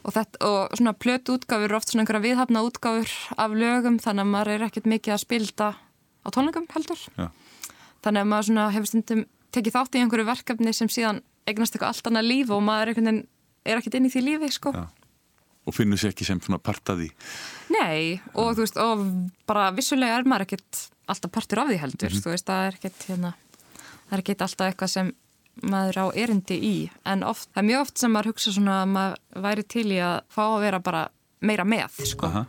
og, 0.00 0.14
þetta, 0.14 0.40
og 0.48 0.78
svona 0.78 0.96
plötu 0.96 1.36
útgáfur 1.36 1.66
eru 1.68 1.76
oft 1.76 1.90
svona 1.92 2.04
einhverja 2.04 2.24
viðhafna 2.24 2.64
útgáfur 2.64 3.10
af 3.36 3.56
lögum 3.56 3.98
þannig 4.00 4.24
að 4.24 4.32
maður 4.34 4.52
er 4.54 4.66
ekkert 4.68 4.88
mikið 4.88 5.16
að 5.16 5.24
spilda 5.24 5.70
á 6.24 6.28
tónleikum 6.34 6.68
heldur 6.74 7.02
Já. 7.16 7.28
þannig 8.04 8.22
að 8.22 8.30
maður 8.32 8.48
svona 8.50 8.70
hefur 8.74 8.90
stundum 8.90 9.26
tekið 9.54 9.76
þátt 9.76 9.96
í 9.96 10.02
einhverju 10.04 10.28
verkefni 10.28 10.74
sem 10.76 10.90
síðan 10.92 11.22
eignast 11.48 11.74
eitthvað 11.74 11.94
allt 11.94 12.10
annað 12.10 12.28
líf 12.28 12.52
og 12.54 12.62
maður 12.64 12.92
er, 12.94 13.20
er 13.66 13.80
ekkert 13.80 13.98
inn 13.98 14.08
í 14.08 14.12
því 14.12 14.24
lífi 14.26 14.50
sko. 14.54 14.74
Og 15.68 15.76
finnur 15.76 16.00
sér 16.00 16.14
ekki 16.14 16.26
sem 16.26 16.40
partaði. 16.40 17.10
Nei, 17.72 18.20
og 18.38 18.56
veist, 18.58 18.78
og 18.80 19.04
bara 19.48 19.68
vissulega 19.76 20.20
er 20.20 20.28
maður 20.28 20.48
ekkert 20.48 20.84
alltaf 21.10 21.32
partur 21.34 21.62
af 21.64 21.70
því 21.70 21.80
heldur, 21.82 22.16
þú 22.16 22.32
veist, 22.32 22.46
það 22.48 22.66
er 22.68 22.78
ekkert 22.78 23.06
hérna, 23.10 23.32
það 24.06 24.16
er 24.16 24.24
ekkert 24.24 24.44
alltaf 24.46 24.70
eitthvað 24.70 24.92
sem 24.94 25.12
maður 25.60 26.00
á 26.00 26.06
erindi 26.22 26.56
í, 26.64 26.74
en 27.04 27.24
oft, 27.26 27.50
það 27.52 27.62
er 27.62 27.68
mjög 27.70 27.86
oft 27.86 28.02
sem 28.02 28.14
maður 28.14 28.32
hugsa 28.32 28.54
svona 28.56 28.82
að 28.84 28.92
maður 28.94 29.42
væri 29.48 29.66
til 29.76 29.88
í 29.90 29.98
að 30.06 30.20
fá 30.32 30.44
að 30.46 30.60
vera 30.64 30.84
bara 30.86 31.08
meira 31.44 31.66
með, 31.68 31.98
sko. 32.14 32.30
Aha. 32.30 32.46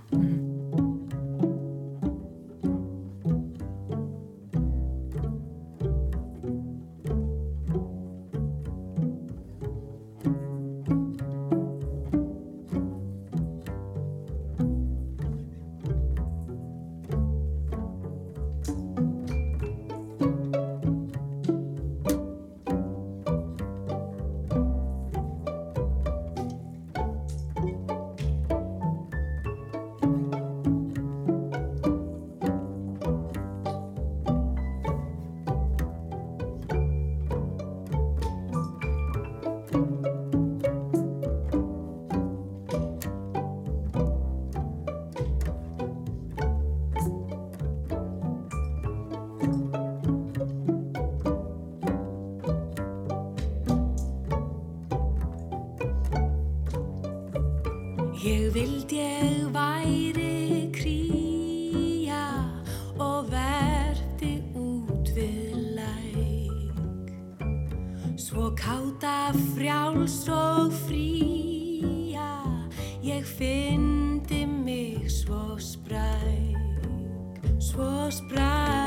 Svo 77.62 78.10
spræk. 78.10 78.81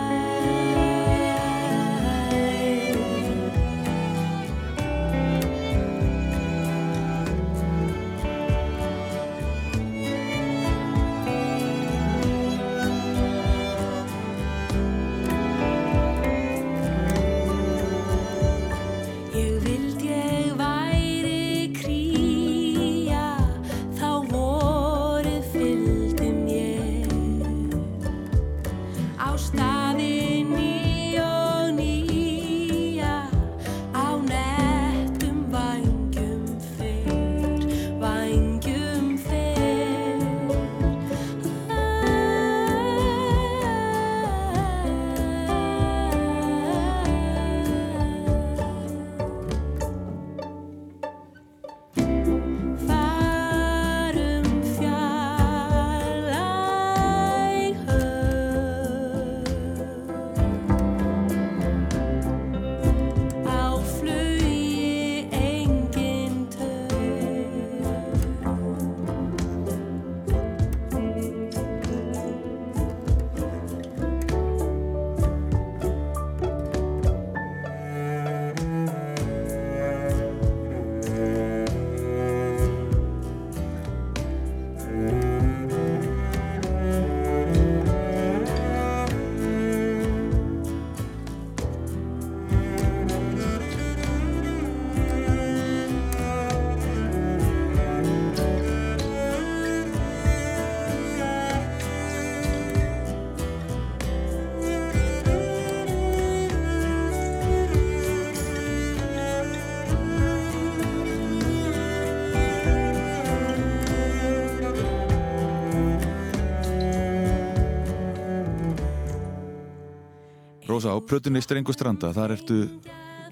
Rósa, 120.85 121.01
á 121.01 121.01
plötunni 121.01 121.41
Strengu 121.41 121.73
stranda, 121.73 122.11
þar 122.13 122.35
ertu 122.35 122.57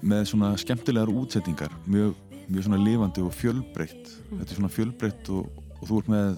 með 0.01 0.23
svona 0.31 0.55
skemmtilegar 0.57 1.11
útsettingar 1.11 1.69
mjög, 1.85 2.15
mjög 2.49 2.65
svona 2.65 2.79
lifandi 2.81 3.21
og 3.21 3.35
fjölbreytt. 3.37 4.09
Þetta 4.31 4.47
er 4.47 4.57
svona 4.57 4.71
fjölbreytt 4.73 5.29
og, 5.29 5.59
og 5.77 5.83
þú 5.85 5.99
ert 5.99 6.09
með 6.09 6.31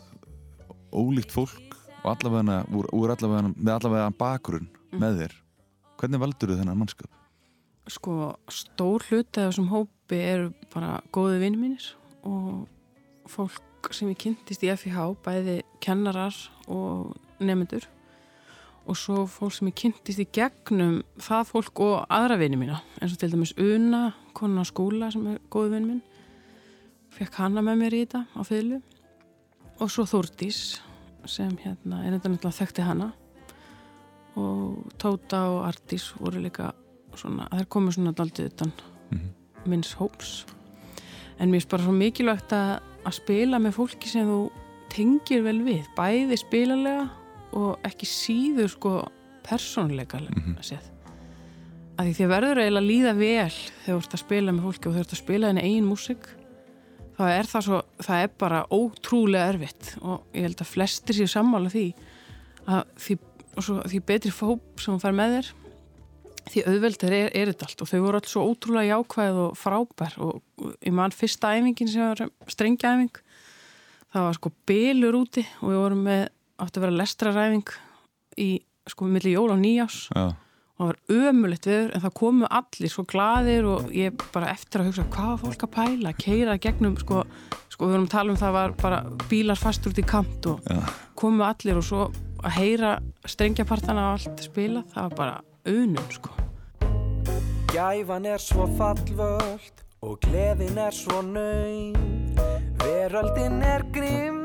ólíkt 0.92 1.32
fólk 1.32 1.78
og 2.02 2.10
allavega, 2.12 2.58
úr, 2.68 2.90
úr 2.92 3.16
allavega 3.16 3.54
með 3.54 3.72
allavega 3.78 4.10
bakgrunn 4.20 4.68
með 4.92 5.22
þér. 5.22 5.38
Hvernig 6.02 6.24
valdur 6.26 6.52
þau 6.52 6.60
þennan 6.66 6.82
mannskap? 6.84 7.24
Sko, 7.96 8.20
stór 8.52 9.08
hluti 9.08 9.40
af 9.40 9.54
þessum 9.54 9.72
hópi 9.72 10.20
eru 10.20 10.52
bara 10.76 10.98
góði 11.16 11.40
vinn 11.46 11.60
mínir 11.62 11.94
og 12.28 12.66
fólk 13.32 13.94
sem 13.96 14.12
ég 14.12 14.20
kynntist 14.20 14.68
í 14.68 14.76
FIH, 14.76 15.14
bæði 15.24 15.62
kennarar 15.80 16.36
og 16.68 17.16
nefnendur 17.40 17.88
og 18.86 18.98
svo 18.98 19.24
fólk 19.30 19.54
sem 19.56 19.68
ég 19.72 19.76
kynntist 19.82 20.20
í 20.22 20.28
gegnum 20.36 21.00
það 21.18 21.48
fólk 21.50 21.80
og 21.86 21.94
aðra 22.14 22.38
vini 22.38 22.58
mína. 22.60 22.82
Eins 23.02 23.14
og 23.16 23.20
til 23.22 23.32
dæmis 23.34 23.54
Una, 23.58 24.14
konan 24.38 24.62
á 24.62 24.66
skóla 24.70 25.12
sem 25.14 25.26
er 25.32 25.40
góði 25.50 25.72
vinn 25.76 25.88
minn 25.90 26.02
fekk 27.16 27.38
hana 27.40 27.62
með 27.64 27.78
mér 27.80 27.94
í 27.96 28.02
þetta 28.04 28.26
á 28.36 28.42
fylgu 28.44 28.82
og 29.80 29.90
svo 29.92 30.04
Þórdís 30.08 30.60
sem 31.26 31.54
hérna 31.64 32.02
er 32.06 32.14
þetta 32.18 32.30
náttúrulega 32.34 32.60
þekkti 32.60 32.84
hana. 32.86 33.08
Og 34.36 34.92
Tóta 35.00 35.40
og 35.54 35.62
Artís 35.70 36.10
voru 36.20 36.42
líka 36.44 36.74
svona, 37.16 37.48
þær 37.54 37.70
komu 37.72 37.92
svona 37.96 38.12
daldið 38.14 38.52
utan 38.52 38.72
Mhm. 39.12 39.30
minns 39.66 39.94
hóps. 39.96 40.46
En 41.40 41.50
mér 41.50 41.62
finnst 41.62 41.70
bara 41.70 41.84
svo 41.84 41.92
mikilvægt 41.92 42.52
að, 42.52 42.80
að 43.06 43.14
spila 43.14 43.58
með 43.60 43.74
fólki 43.74 44.08
sem 44.08 44.28
þú 44.28 44.52
tengir 44.90 45.42
vel 45.44 45.60
við, 45.64 45.86
bæði 45.96 46.38
spilalega 46.38 47.10
og 47.54 47.80
ekki 47.88 48.08
síður 48.10 48.70
sko 48.74 48.94
persónuleika 49.46 50.20
Mhm. 50.22 50.58
séð 50.62 50.92
að 51.98 52.08
því 52.10 52.14
þið 52.18 52.28
verður 52.34 52.60
eiginlega 52.60 52.82
að 52.82 52.90
líða 52.92 53.14
vel 53.18 53.52
þegar 53.86 54.00
þú 54.00 54.00
ert 54.04 54.14
að 54.16 54.20
spila 54.26 54.52
með 54.52 54.66
fólki 54.66 54.88
og 54.90 54.96
þú 54.96 55.00
ert 55.00 55.14
að 55.14 55.22
spila 55.24 55.48
þenni 55.48 55.64
eigin 55.64 55.90
músík 55.90 56.26
þá 57.16 57.24
er 57.32 57.44
það 57.48 57.62
svo, 57.64 57.82
það 58.04 58.24
er 58.24 58.32
bara 58.38 58.66
ótrúlega 58.72 59.50
erfitt 59.54 59.98
og 60.02 60.24
ég 60.34 60.42
held 60.44 60.60
að 60.60 60.68
flestir 60.74 61.16
séu 61.16 61.28
sammála 61.32 61.70
því 61.72 61.94
að 62.68 62.82
því, 63.00 63.18
svo, 63.62 63.78
því 63.88 64.02
betri 64.06 64.32
fóp 64.32 64.82
sem 64.82 64.92
hún 64.94 65.00
fær 65.04 65.16
með 65.16 65.38
þér 65.38 65.54
því 66.46 66.64
auðveldir 66.70 67.14
er, 67.16 67.30
er 67.34 67.48
þetta 67.54 67.66
allt 67.70 67.82
og 67.82 67.88
þau 67.90 68.00
voru 68.04 68.20
alls 68.20 68.34
svo 68.36 68.44
ótrúlega 68.52 68.92
jákvæð 68.92 69.40
og 69.46 69.56
frábær 69.58 70.18
og 70.20 70.42
og 70.60 70.76
ég 70.86 70.94
man 70.94 71.12
fyrsta 71.12 71.54
æfingin 71.56 71.88
sem 71.90 72.02
var 72.02 72.30
strengjaæfing 72.48 73.16
það 74.14 74.22
var 74.28 74.34
sko 74.38 74.52
bylur 74.68 75.18
úti 75.24 75.46
og 75.62 75.70
við 75.72 75.80
vorum 75.80 76.04
með 76.04 76.28
átti 76.62 76.80
að 76.80 76.86
vera 76.86 77.00
lestraræfing 77.02 77.76
í 78.42 78.50
sko 78.90 79.08
milli 79.10 79.34
jól 79.34 79.52
og 79.54 79.62
nýjás 79.62 80.06
Já, 80.14 80.26
og 80.76 80.82
það 80.82 80.90
var 80.90 81.30
ömulegt 81.30 81.68
viður 81.70 81.94
en 81.96 82.04
það 82.04 82.16
komu 82.20 82.50
allir 82.60 82.92
svo 82.92 83.06
glaðir 83.08 83.68
og 83.72 83.90
ég 83.96 84.26
bara 84.36 84.52
eftir 84.54 84.82
að 84.82 84.90
hugsa 84.92 85.08
hvað 85.14 85.32
var 85.32 85.42
fólk 85.46 85.66
að 85.68 85.74
pæla, 85.76 86.14
keira 86.20 86.58
gegnum 86.62 86.98
sko, 87.00 87.24
sko 87.72 87.88
við 87.88 87.96
vorum 87.96 88.08
að 88.10 88.16
tala 88.16 88.36
um 88.36 88.40
það 88.44 88.56
var 88.60 88.78
bara 88.82 89.02
bílar 89.32 89.60
fastur 89.60 89.96
út 89.96 90.02
í 90.04 90.08
kant 90.08 90.50
og 90.52 90.70
já, 90.70 90.82
komu 91.18 91.46
allir 91.48 91.80
og 91.80 91.88
svo 91.88 92.08
að 92.46 92.58
heyra 92.60 92.96
strengjapartana 93.26 94.10
og 94.10 94.18
allt 94.20 94.46
spila 94.46 94.86
það 94.94 95.10
var 95.10 95.18
bara 95.20 95.38
unum 95.66 96.12
sko. 96.14 96.36
Gæfan 97.74 98.28
er 98.30 98.40
svo 98.40 98.68
fallvöld 98.78 99.84
og 100.06 100.20
gleðin 100.24 100.78
er 100.80 100.96
svo 100.96 101.24
naum. 101.26 101.98
Veröldin 102.86 103.64
er 103.66 103.84
grimm 103.96 104.45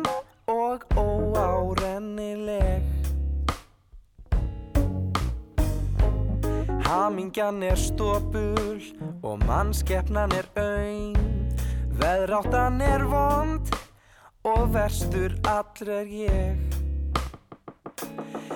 og 0.60 0.84
óárennileg. 0.96 2.82
Hamingjan 6.84 7.62
er 7.62 7.78
stópul 7.78 8.82
og 9.22 9.38
mannskeppnan 9.46 10.32
er 10.34 10.48
auðn 10.58 11.14
Veðráttan 12.00 12.80
er 12.80 13.04
vond 13.08 13.72
og 14.44 14.72
verstur 14.74 15.36
allr 15.48 15.92
er 16.00 16.12
ég. 16.12 16.76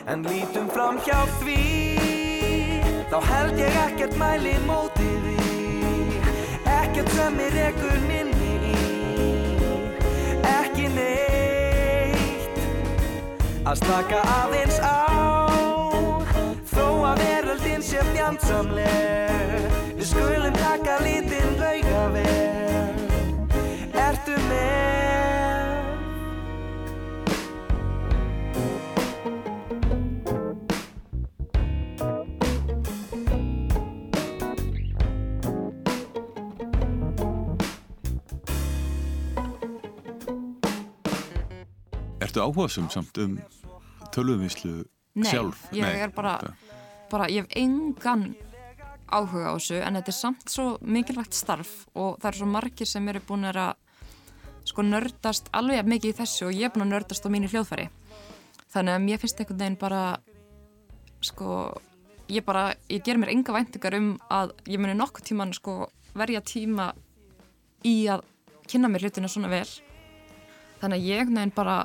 En 0.06 0.24
lítum 0.28 0.68
fram 0.72 1.00
hjá 1.06 1.20
því 1.40 1.60
Þá 3.10 3.18
held 3.30 3.58
ég 3.60 3.80
ekkert 3.86 4.16
mæli 4.18 4.54
móti 4.66 5.10
því. 5.24 5.50
Ekkert 6.80 7.12
sem 7.14 7.42
er 7.46 7.58
ekkur 7.68 8.00
minni 8.08 8.33
Að 13.64 13.78
slaka 13.80 14.18
aðeins 14.28 14.76
á. 14.84 14.92
Þó 16.68 16.84
að 17.08 17.22
veröldin 17.22 17.84
sé 17.84 18.02
fjandsamleg 18.10 19.70
Við 19.96 20.08
skulum 20.10 20.63
Ertu 42.34 42.50
áhugasum 42.50 42.88
samt 42.90 43.18
um 43.22 43.36
tölvumislu 44.10 44.82
Nei, 45.14 45.30
sjálf? 45.30 45.68
ég 45.70 45.84
er 45.86 46.10
bara, 46.10 46.40
bara, 47.06 47.28
ég 47.30 47.46
hef 47.46 47.54
engan 47.54 48.34
áhuga 49.06 49.52
á 49.52 49.54
þessu 49.54 49.78
en 49.78 49.94
þetta 49.94 50.10
er 50.10 50.16
samt 50.16 50.50
svo 50.50 50.64
mikilvægt 50.82 51.38
starf 51.38 51.86
og 51.94 52.18
það 52.18 52.28
eru 52.32 52.40
svo 52.40 52.50
margir 52.50 52.90
sem 52.90 53.06
eru 53.06 53.22
búin 53.22 53.46
að 53.46 53.76
sko 54.66 54.82
nördast 54.82 55.52
alveg 55.54 55.86
mikið 55.86 56.10
í 56.10 56.18
þessu 56.24 56.48
og 56.48 56.58
ég 56.58 56.66
er 56.66 56.74
búin 56.74 56.88
að 56.88 56.94
nördast 56.96 57.22
á 57.22 57.30
mínu 57.30 57.54
hljóðfæri 57.54 57.86
þannig 58.74 58.96
að 58.96 59.06
mér 59.06 59.22
finnst 59.22 59.38
einhvern 59.38 59.62
veginn 59.62 59.80
bara 59.86 60.04
sko 61.22 61.48
ég 62.26 62.42
bara, 62.42 62.74
ég 62.90 63.06
ger 63.06 63.14
mér 63.14 63.30
enga 63.30 63.54
væntingar 63.54 63.94
um 64.02 64.14
að 64.26 64.56
ég 64.66 64.82
muni 64.82 64.98
nokkuð 64.98 65.30
tíman 65.30 65.54
sko 65.54 65.84
verja 66.18 66.42
tíma 66.42 66.96
í 67.86 68.08
að 68.10 68.26
kynna 68.66 68.90
mér 68.90 69.06
hlutina 69.06 69.30
svona 69.30 69.54
vel 69.54 69.68
þannig 70.82 70.98
að 70.98 71.12
ég 71.12 71.20
einhvern 71.20 71.38
veginn 71.44 71.60
bara 71.62 71.84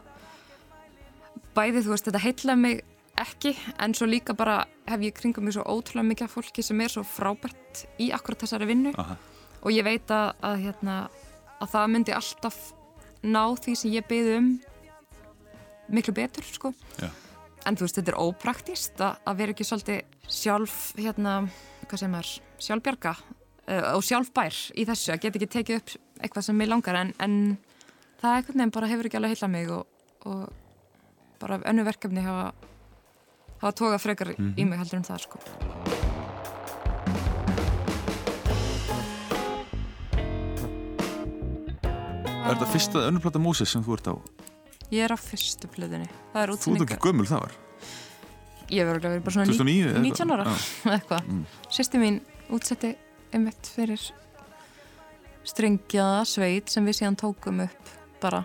bæði 1.55 1.83
þú 1.85 1.93
veist 1.93 2.07
þetta 2.09 2.23
heitla 2.23 2.55
mig 2.59 2.83
ekki 3.19 3.53
en 3.81 3.93
svo 3.97 4.07
líka 4.07 4.35
bara 4.37 4.61
hef 4.87 5.03
ég 5.03 5.15
kringum 5.17 5.47
mig 5.47 5.55
svo 5.55 5.65
ótrúlega 5.67 6.07
mikið 6.07 6.27
af 6.27 6.35
fólki 6.37 6.63
sem 6.65 6.81
er 6.81 6.93
svo 6.93 7.03
frábært 7.07 7.85
í 7.99 8.09
akkurat 8.15 8.45
þessari 8.45 8.69
vinnu 8.69 8.93
Aha. 8.97 9.17
og 9.61 9.71
ég 9.75 9.85
veit 9.87 10.11
að, 10.13 10.33
að, 10.45 10.59
hérna, 10.65 10.97
að 11.59 11.73
það 11.73 11.89
myndi 11.95 12.15
alltaf 12.15 12.59
ná 13.23 13.43
því 13.59 13.75
sem 13.75 13.95
ég 13.97 14.07
byði 14.07 14.37
um 14.39 14.53
miklu 15.89 16.13
betur 16.15 16.45
sko 16.45 16.71
Já. 17.01 17.09
en 17.65 17.77
þú 17.77 17.87
veist 17.87 17.99
þetta 17.99 18.13
er 18.13 18.21
ópraktist 18.21 19.03
að, 19.03 19.19
að 19.25 19.41
vera 19.41 19.55
ekki 19.55 19.67
svolítið 19.67 20.29
sjálf 20.29 20.77
hérna, 20.99 21.41
hvað 21.87 22.03
sem 22.03 22.15
er, 22.19 22.31
sjálfbjarga 22.61 23.15
uh, 23.17 23.91
og 23.97 24.05
sjálfbær 24.05 24.61
í 24.77 24.85
þessu 24.87 25.15
að 25.15 25.25
geta 25.25 25.41
ekki 25.41 25.51
tekið 25.57 25.81
upp 25.81 25.95
eitthvað 26.19 26.49
sem 26.49 26.59
mig 26.59 26.69
langar 26.69 26.99
en, 27.01 27.13
en 27.19 27.35
það 28.21 28.29
er 28.29 28.41
einhvern 28.41 28.61
veginn 28.61 28.75
bara 28.77 28.91
hefur 28.91 29.09
ekki 29.09 29.19
alveg 29.19 29.35
heila 29.35 29.51
mig 29.51 29.71
og, 29.73 30.01
og 30.29 30.68
bara 31.41 31.59
önnu 31.69 31.85
verkefni 31.87 32.23
hafa 32.25 32.51
hafa 33.59 33.71
tókað 33.75 34.03
frekar 34.03 34.33
í 34.39 34.65
mig 34.65 34.79
heldur 34.79 35.01
en 35.01 35.07
það 35.07 35.25
sko 35.27 35.43
Er 42.49 42.55
þetta 42.55 42.67
fyrsta 42.71 43.01
önnurplata 43.05 43.39
Móses 43.41 43.69
sem 43.69 43.83
þú 43.85 43.97
ert 43.99 44.07
á? 44.09 44.15
Ég 44.89 45.03
er 45.05 45.13
á 45.13 45.17
fyrstu 45.21 45.69
plöðinni 45.69 46.07
Það 46.33 46.41
er 46.41 46.53
Þú 46.57 46.71
ert 46.73 46.85
ekki 46.87 47.03
gömul 47.03 47.27
það 47.29 47.43
var? 47.43 47.57
Ég 48.69 48.85
verður 48.85 49.05
að 49.05 49.13
vera 49.13 49.25
bara 49.25 49.35
svona 49.35 49.49
2009 49.49 49.91
eða 49.91 50.01
19 50.05 50.33
ára? 50.33 50.45
Já. 50.45 50.55
eitthvað. 50.95 51.29
Mm. 51.29 51.43
Sýsti 51.73 52.01
mín 52.01 52.17
útsetti 52.53 52.91
einmitt 53.33 53.69
fyrir 53.75 54.05
strengjaða 55.49 56.23
sveit 56.29 56.73
sem 56.73 56.85
við 56.85 56.99
síðan 56.99 57.17
tókum 57.19 57.63
upp 57.65 57.93
bara 58.21 58.43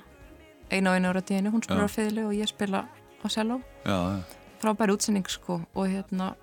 einu 0.71 0.91
á 0.91 0.97
einu 0.97 1.11
ára 1.13 1.23
tíðinu. 1.23 1.53
Hún 1.55 1.63
spila 1.65 1.85
Já. 1.85 1.89
á 1.89 1.97
fiðlu 1.97 2.27
og 2.29 2.35
ég 2.39 2.49
spila 2.51 2.85
á 2.89 3.27
cello. 3.29 3.61
Já, 3.85 3.97
já. 3.97 4.21
Frábæri 4.65 4.95
útsending 4.97 5.29
sko 5.29 5.61
og 5.75 5.89
hérna 5.89 6.35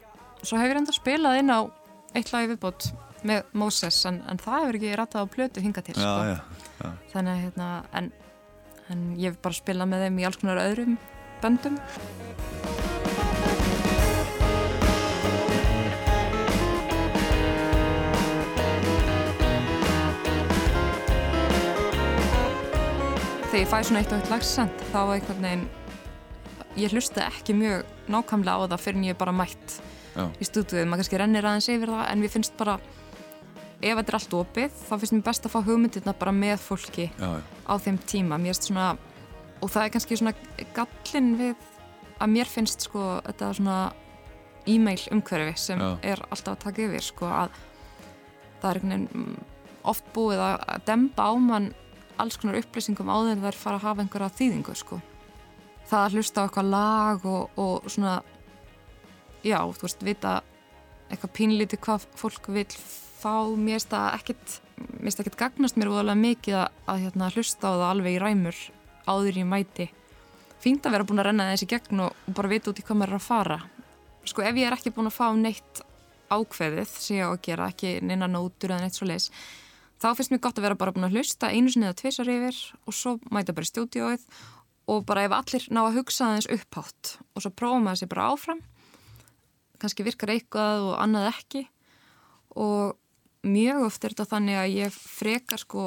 svo 0.43 0.57
hefur 0.57 0.75
ég 0.75 0.81
enda 0.83 0.93
spilað 0.93 1.39
inn 1.41 1.49
á 1.53 1.59
eitt 2.13 2.31
lagi 2.33 2.51
viðbót 2.51 2.91
með 3.23 3.43
Moses 3.53 3.99
en, 4.09 4.21
en 4.29 4.37
það 4.41 4.59
hefur 4.65 4.77
ekki 4.79 4.95
ratað 4.97 5.25
á 5.25 5.33
plötu 5.33 5.61
hinga 5.61 5.81
til 5.85 5.95
Já, 5.95 6.01
sko. 6.01 6.21
já. 6.85 6.91
Þannig 7.13 7.31
að 7.33 7.43
hérna 7.45 7.69
en, 7.93 8.11
en 8.89 9.03
ég 9.17 9.31
hef 9.31 9.41
bara 9.41 9.57
spilað 9.57 9.91
með 9.93 10.05
þeim 10.07 10.19
í 10.21 10.25
alls 10.29 10.41
konar 10.41 10.63
öðrum 10.65 10.97
böndum. 11.41 11.77
Þegar 23.51 23.65
ég 23.65 23.67
fæ 23.67 23.79
svona 23.83 23.99
eitt 23.99 24.13
og 24.15 24.21
eitt 24.21 24.29
lagsend 24.31 24.83
þá 24.93 24.99
einhvern 25.11 25.43
veginn 25.43 25.63
ég 26.79 26.93
hlusta 26.93 27.25
ekki 27.25 27.51
mjög 27.59 27.81
nákvæmlega 28.07 28.63
á 28.63 28.71
það 28.71 28.83
fyrir 28.85 28.99
en 29.01 29.07
ég 29.09 29.11
er 29.11 29.17
bara 29.19 29.33
mætt 29.35 29.73
Já. 30.15 30.23
í 30.39 30.47
stúdíuð, 30.47 30.85
maður 30.87 31.01
kannski 31.01 31.19
rennir 31.19 31.47
aðeins 31.49 31.67
yfir 31.73 31.91
það 31.91 32.03
en 32.05 32.21
mér 32.23 32.31
finnst 32.31 32.55
bara 32.55 32.77
ef 33.81 33.99
þetta 33.99 34.13
er 34.13 34.17
allt 34.21 34.37
opið, 34.39 34.77
þá 34.87 34.93
finnst 35.01 35.15
mér 35.17 35.25
best 35.27 35.49
að 35.49 35.53
fá 35.57 35.59
hugmyndirna 35.67 36.13
bara 36.21 36.35
með 36.37 36.63
fólki 36.63 37.09
Já, 37.11 37.29
á 37.43 37.73
þeim 37.83 37.99
tíma 38.13 38.39
svona, 38.55 38.87
og 39.59 39.75
það 39.75 39.83
er 39.83 39.93
kannski 39.97 40.21
svona 40.21 40.35
gallin 40.79 41.29
við 41.43 41.67
að 42.23 42.33
mér 42.37 42.53
finnst 42.55 42.87
sko 42.87 43.19
þetta 43.27 43.51
svona 43.59 43.77
e-mail 44.63 45.03
umhverfi 45.11 45.59
sem 45.59 45.83
Já. 45.83 45.91
er 46.13 46.23
alltaf 46.29 46.55
að 46.55 46.63
taka 46.69 46.87
yfir 46.87 47.03
sko 47.03 47.27
að 47.27 47.61
það 48.63 48.71
er 48.71 48.81
einhvern 48.81 48.95
veginn 48.95 49.37
oft 49.83 50.11
búið 50.15 50.39
að 50.39 50.83
demba 50.87 51.27
á 51.27 51.33
mann 51.35 51.73
alls 52.21 52.37
konar 52.39 52.59
upplýsingum 52.61 53.09
áður 53.09 53.33
en 53.35 53.43
þær 53.45 53.59
fara 53.59 53.79
að 53.79 53.87
hafa 53.87 54.05
einhverja 54.05 54.35
þýðingu 54.37 54.75
sko. 54.77 55.01
Það 55.89 56.05
að 56.05 56.17
hlusta 56.17 56.41
á 56.41 56.45
eitthvað 56.45 56.71
lag 56.71 57.25
og, 57.27 57.59
og 57.59 57.89
svona 57.91 58.15
já, 59.43 59.59
þú 59.59 59.87
veist, 59.87 60.03
vita 60.05 60.35
eitthvað 61.11 61.33
pínlítið 61.37 61.81
hvað 61.83 62.05
fólk 62.19 62.51
vil 62.55 62.67
fá, 63.21 63.33
mér 63.55 63.79
finnst 63.79 63.91
það 63.91 64.07
ekkit 64.19 64.59
mér 64.81 65.07
finnst 65.07 65.23
ekkit 65.23 65.39
gagnast 65.39 65.77
mér 65.77 65.91
úðalega 65.91 66.21
mikið 66.21 66.57
að, 66.61 66.79
að 66.93 67.03
hérna, 67.05 67.31
hlusta 67.35 67.69
á 67.69 67.73
það 67.73 67.87
alveg 67.89 68.15
í 68.15 68.21
ræmur 68.21 68.61
áður 69.09 69.41
í 69.41 69.45
mæti. 69.47 69.87
Fínt 70.61 70.85
að 70.85 70.95
vera 70.95 71.07
búin 71.09 71.21
að 71.21 71.29
renna 71.29 71.49
þessi 71.51 71.69
gegn 71.69 72.03
og, 72.05 72.17
og 72.27 72.35
bara 72.37 72.51
vita 72.51 72.71
út 72.71 72.81
í 72.81 72.85
hvað 72.85 72.99
maður 73.01 73.15
er 73.15 73.19
að 73.19 73.27
fara. 73.27 73.57
Sko 74.29 74.45
ef 74.45 74.59
ég 74.61 74.69
er 74.69 74.77
ekki 74.77 74.93
búin 74.93 75.09
að 75.09 75.17
fá 75.17 75.27
neitt 75.37 75.81
ákveðið 76.31 76.93
sem 76.93 77.17
ég 77.17 77.27
á 77.27 77.33
að 77.33 77.41
gera, 77.47 77.69
ekki 77.73 77.95
neina 78.05 78.29
nótur 78.29 78.71
eða 78.71 78.85
neitt 78.85 78.97
svo 78.97 79.09
leis 79.09 79.31
þá 80.01 80.07
finnst 80.17 80.33
mér 80.33 80.41
gott 80.43 80.57
að 80.57 80.65
vera 80.67 80.79
bara 80.79 80.93
búin 80.95 81.07
að 81.07 81.19
hlusta 81.19 81.51
einu 81.53 81.71
sinni 81.71 81.87
eða 81.89 81.99
tvisar 82.01 82.31
yfir 82.31 82.57
og 82.85 82.95
svo 82.97 83.17
mæta 83.33 83.55
bara 83.55 83.67
í 83.67 83.71
stúdíóið 83.71 84.25
og 84.91 85.05
bara 85.07 85.27
ef 85.27 85.35
allir 85.37 85.67
ná 85.73 85.83
að 85.83 85.99
hugsa 85.99 86.27
aðeins 86.27 86.49
upphátt 86.55 87.13
og 87.35 87.45
svo 87.45 87.51
prófa 87.53 87.83
maður 87.83 88.01
sér 88.01 88.11
bara 88.13 88.31
áfram 88.33 88.63
kannski 89.81 90.05
virkar 90.05 90.33
eitthvað 90.33 90.89
og 90.89 90.97
annað 91.01 91.29
ekki 91.31 91.63
og 92.61 92.97
mjög 93.47 93.85
oft 93.87 94.03
er 94.03 94.15
þetta 94.15 94.29
þannig 94.33 94.59
að 94.61 94.75
ég 94.77 94.97
frekar 94.97 95.61
sko 95.61 95.85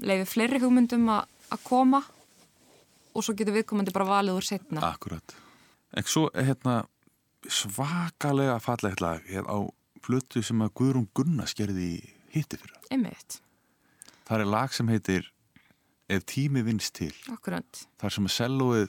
leifi 0.00 0.30
fleiri 0.30 0.62
hugmyndum 0.62 1.10
að 1.10 1.66
koma 1.66 2.02
og 3.10 3.26
svo 3.26 3.34
getur 3.36 3.56
viðkomandi 3.58 3.94
bara 3.94 4.08
valið 4.08 4.38
úr 4.38 4.46
setna 4.46 4.82
Akkurat. 4.86 5.34
En 5.90 6.06
svo 6.06 6.28
hérna 6.34 6.84
svakalega 7.50 8.58
lag 9.00 9.26
hérna 9.26 9.50
á 9.50 9.58
plötu 10.00 10.42
sem 10.42 10.62
að 10.62 10.74
Guðrún 10.78 11.08
Gunna 11.14 11.46
skerði 11.46 11.86
í 11.98 12.19
hitti 12.34 12.56
fyrir. 12.60 12.76
einmitt, 12.90 13.40
Það 14.30 14.40
er 14.40 14.46
lag 14.46 14.72
sem 14.72 14.88
heitir 14.88 15.24
Ef 16.10 16.24
tími 16.26 16.62
vinst 16.66 16.92
til. 16.94 17.12
akkurat 17.30 17.86
þar 18.00 18.10
sem 18.10 18.24
að 18.26 18.34
sellóið 18.34 18.88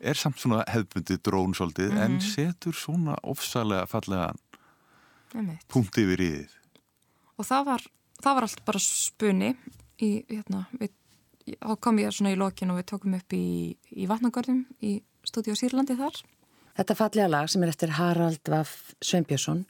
er 0.00 0.14
samt 0.14 0.36
svona 0.40 0.64
hefðbundið 0.68 1.18
drón 1.22 1.52
svolítið 1.54 1.92
en 2.00 2.12
Mhm. 2.16 2.20
setur 2.20 2.72
svona 2.72 3.16
ofsalega 3.22 3.86
fallega 3.86 4.34
punkt 5.68 5.96
yfir 5.98 6.20
í 6.20 6.30
þið. 6.36 6.48
og 7.38 7.46
það 7.48 7.64
var, 7.66 7.82
það 8.22 8.34
var 8.34 8.42
allt 8.42 8.64
bara 8.64 8.78
spunni 8.78 9.56
í, 10.00 10.24
hérna, 10.28 10.66
við, 10.78 10.90
þá 11.60 11.76
kom 11.80 11.96
ég 11.98 12.12
svona 12.12 12.32
í 12.34 12.38
lokin 12.38 12.70
og 12.70 12.78
við 12.82 12.86
tókum 12.92 13.14
upp 13.16 13.32
í, 13.32 13.76
í 13.96 14.06
vatnagörðum 14.06 14.64
í 14.82 15.02
stúdíu 15.24 15.56
Sýrlandi 15.56 15.96
þar 15.98 16.22
Þetta 16.72 16.94
fallega 16.96 17.28
lag 17.28 17.48
sem 17.50 17.62
er 17.62 17.68
eftir 17.68 17.90
Harald 17.98 18.40
Vaff 18.48 18.94
Sveinbjörnsson 19.04 19.66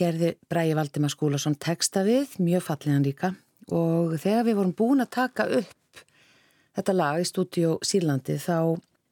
gerði 0.00 0.34
Bræði 0.50 0.76
Valdimar 0.78 1.12
Skúlason 1.12 1.56
texta 1.60 2.02
við, 2.06 2.32
mjög 2.42 2.64
fallegan 2.66 3.04
líka. 3.04 3.34
Og 3.70 4.16
þegar 4.18 4.46
við 4.48 4.58
vorum 4.58 4.76
búin 4.76 5.04
að 5.04 5.12
taka 5.16 5.46
upp 5.60 6.04
þetta 6.78 6.94
lag 6.96 7.20
í 7.20 7.26
stúdíu 7.28 7.76
Sýrlandi 7.86 8.38
þá 8.40 8.56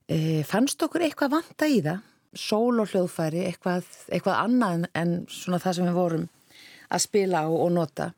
e, 0.08 0.18
fannst 0.48 0.82
okkur 0.82 1.04
eitthvað 1.06 1.36
vanta 1.36 1.68
í 1.68 1.82
það? 1.84 2.06
Sól 2.38 2.80
og 2.82 2.90
hljóðfæri, 2.90 3.44
eitthvað, 3.48 3.86
eitthvað 4.12 4.40
annað 4.42 4.88
en, 4.98 5.14
svona 5.32 5.60
það 5.62 5.78
sem 5.78 5.88
við 5.88 5.96
vorum 5.96 6.26
að 6.92 7.04
spila 7.04 7.44
á 7.44 7.48
og 7.48 7.70
nota 7.72 8.10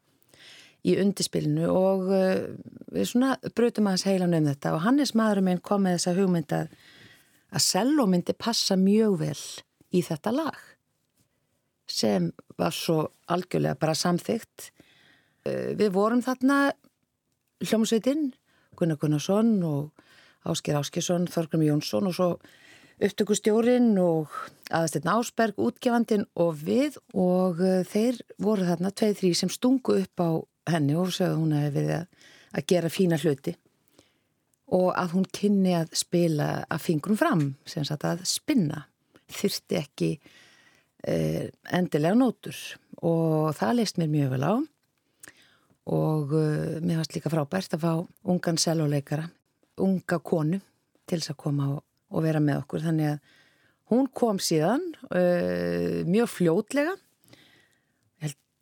í 0.82 0.96
undirspilinu. 0.98 1.68
Og 1.70 2.08
uh, 2.10 2.40
við 2.90 3.06
svona 3.12 3.36
brutum 3.54 3.86
aðeins 3.86 4.06
heilan 4.08 4.34
um 4.34 4.48
þetta. 4.50 4.74
Og 4.74 4.82
Hannes 4.82 5.14
maðurinn 5.14 5.46
minn 5.46 5.62
kom 5.62 5.86
með 5.86 5.98
þessa 5.98 6.16
hugmynd 6.18 6.56
að 6.56 6.74
að 7.50 7.64
selló 7.64 8.06
myndi 8.10 8.34
passa 8.38 8.76
mjög 8.78 9.16
vel 9.24 9.38
í 9.90 10.02
þetta 10.06 10.32
lag 10.34 10.58
sem 11.90 12.30
var 12.58 12.74
svo 12.74 13.10
algjörlega 13.30 13.78
bara 13.80 13.94
samþygt. 13.94 14.70
Eh, 15.44 15.74
Við 15.78 15.92
vorum 15.94 16.22
þarna 16.24 16.72
hljómsveitin, 17.64 18.30
Gunnar 18.76 18.98
Gunnarsson 19.00 19.58
og 19.66 19.90
Ásker 20.48 20.78
Áskesson, 20.78 21.28
Þorgrum 21.28 21.64
Jónsson 21.66 22.08
og 22.08 22.16
svo 22.16 22.28
upptökustjórin 23.00 23.94
og 24.00 24.32
aðastinn 24.70 25.08
Ásberg, 25.08 25.56
útgefandin 25.60 26.26
og 26.36 26.54
við. 26.64 26.98
Og 27.12 27.60
eh, 27.64 27.82
þeir 27.88 28.20
voru 28.40 28.68
þarna 28.68 28.92
tveið 28.92 29.18
þrý 29.20 29.32
sem 29.36 29.52
stungu 29.52 29.98
upp 30.02 30.24
á 30.24 30.30
henni 30.70 30.96
og 30.96 31.12
sögðu 31.14 31.40
hún 31.40 31.56
hefði 31.56 31.74
verið 31.80 31.96
að, 31.96 32.06
að 32.56 32.66
gera 32.72 32.92
fína 32.92 33.20
hluti. 33.20 33.56
Og 34.70 34.92
að 34.94 35.16
hún 35.16 35.26
kynni 35.34 35.72
að 35.74 35.96
spila 35.98 36.50
að 36.70 36.84
fingrum 36.84 37.18
fram, 37.18 37.48
sem 37.66 37.84
sagt 37.84 38.04
að 38.06 38.22
spinna, 38.28 38.84
þyrti 39.34 39.78
ekki 39.80 40.10
endilega 41.06 42.16
nótur 42.18 42.56
og 43.00 43.54
það 43.56 43.76
leist 43.78 44.00
mér 44.00 44.10
mjög 44.12 44.32
vel 44.34 44.44
á. 44.44 44.54
Og 45.90 46.32
eh, 46.36 46.78
mér 46.84 47.00
fannst 47.00 47.14
líka 47.16 47.32
frábært 47.32 47.76
að 47.76 47.84
fá 47.84 47.92
ungan 48.28 48.60
selvoleikara, 48.60 49.26
unga 49.80 50.18
konu 50.20 50.60
til 51.08 51.18
þess 51.18 51.32
að 51.32 51.40
koma 51.40 51.68
og, 51.74 52.18
vera 52.22 52.42
með 52.42 52.62
okkur. 52.62 52.84
Þannig 52.84 53.14
að 53.14 53.36
hún 53.90 54.10
kom 54.14 54.38
síðan 54.42 54.84
uh, 55.10 56.02
mjög 56.06 56.28
fljótlega. 56.30 56.94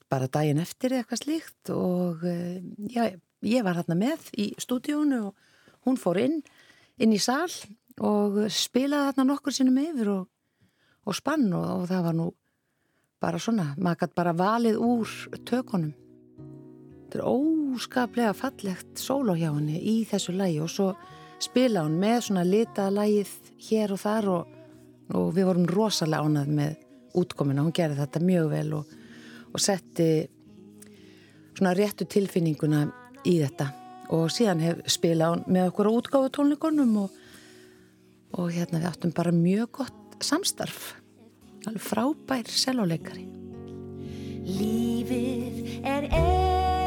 Bara 0.09 0.30
daginn 0.32 0.62
eftir 0.62 0.95
eitthvað 0.97 1.20
slíkt 1.20 1.70
og 1.74 2.22
uh, 2.24 2.55
já, 2.89 3.11
ég 3.45 3.66
var 3.66 3.76
hérna 3.76 3.97
með 3.99 4.30
í 4.41 4.47
stúdíónu 4.57 5.18
og 5.26 5.84
hún 5.84 6.01
fór 6.01 6.22
inn 6.22 6.39
inn 6.97 7.12
í 7.12 7.20
sal 7.20 7.51
og 8.01 8.39
spilaði 8.53 9.11
þarna 9.11 9.26
nokkur 9.28 9.55
sinnum 9.55 9.76
yfir 9.82 10.12
og, 10.14 10.24
og 11.09 11.16
spann 11.16 11.48
og, 11.56 11.64
og 11.80 11.88
það 11.88 12.04
var 12.09 12.18
nú 12.18 12.28
bara 13.18 13.40
svona, 13.42 13.72
maður 13.80 14.04
gætt 14.04 14.14
bara 14.18 14.34
valið 14.36 14.82
úr 14.84 15.14
tökunum. 15.48 15.94
Þetta 17.09 17.18
er 17.18 17.24
óskaplega 17.24 18.34
fallegt 18.36 19.00
sóló 19.00 19.34
hjá 19.38 19.48
henni 19.48 19.80
í 19.80 20.02
þessu 20.06 20.34
lægi 20.36 20.61
og 20.62 20.70
svo 20.70 20.90
spila 21.42 21.86
hún 21.86 21.96
með 22.02 22.18
svona 22.28 22.44
litaða 22.46 22.94
lægið 22.98 23.32
hér 23.68 23.94
og 23.94 24.02
þar 24.02 24.30
og, 24.34 24.52
og 25.16 25.30
við 25.34 25.48
vorum 25.48 25.68
rosalega 25.72 26.28
ánað 26.28 26.52
með 26.61 26.76
útkomuna, 27.18 27.64
hún 27.64 27.74
gerði 27.74 28.02
þetta 28.02 28.22
mjög 28.22 28.50
vel 28.52 28.68
og, 28.78 28.92
og 29.48 29.62
setti 29.62 30.09
svona 31.56 31.74
réttu 31.74 32.06
tilfinninguna 32.06 32.84
í 33.26 33.38
þetta. 33.40 33.70
Og 34.14 34.28
síðan 34.32 34.62
hef 34.62 34.84
spilað 34.88 35.34
hún 35.34 35.56
með 35.56 35.72
okkur 35.72 35.90
á 35.90 35.96
útgáfu 35.96 36.30
tónleikonum 36.36 36.94
og, 37.02 37.18
og 38.36 38.52
hérna 38.52 38.82
við 38.82 38.90
áttum 38.92 39.16
bara 39.16 39.34
mjög 39.34 39.72
gott 39.80 40.22
samstarf 40.24 40.97
alveg 41.68 41.84
frábær 41.84 42.48
selóleikari 42.48 43.26
Lífið 44.48 45.84
er 45.84 46.08
eilíft 46.08 46.77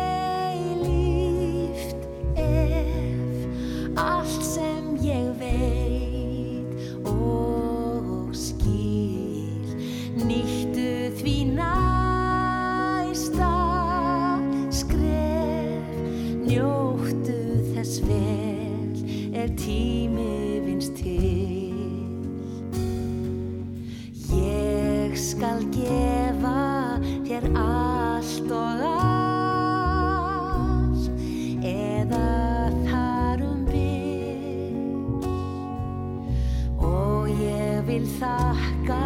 þakka 38.22 39.01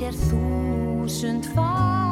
þér 0.00 0.20
þúsund 0.24 1.52
fall 1.52 2.07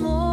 More. 0.00 0.31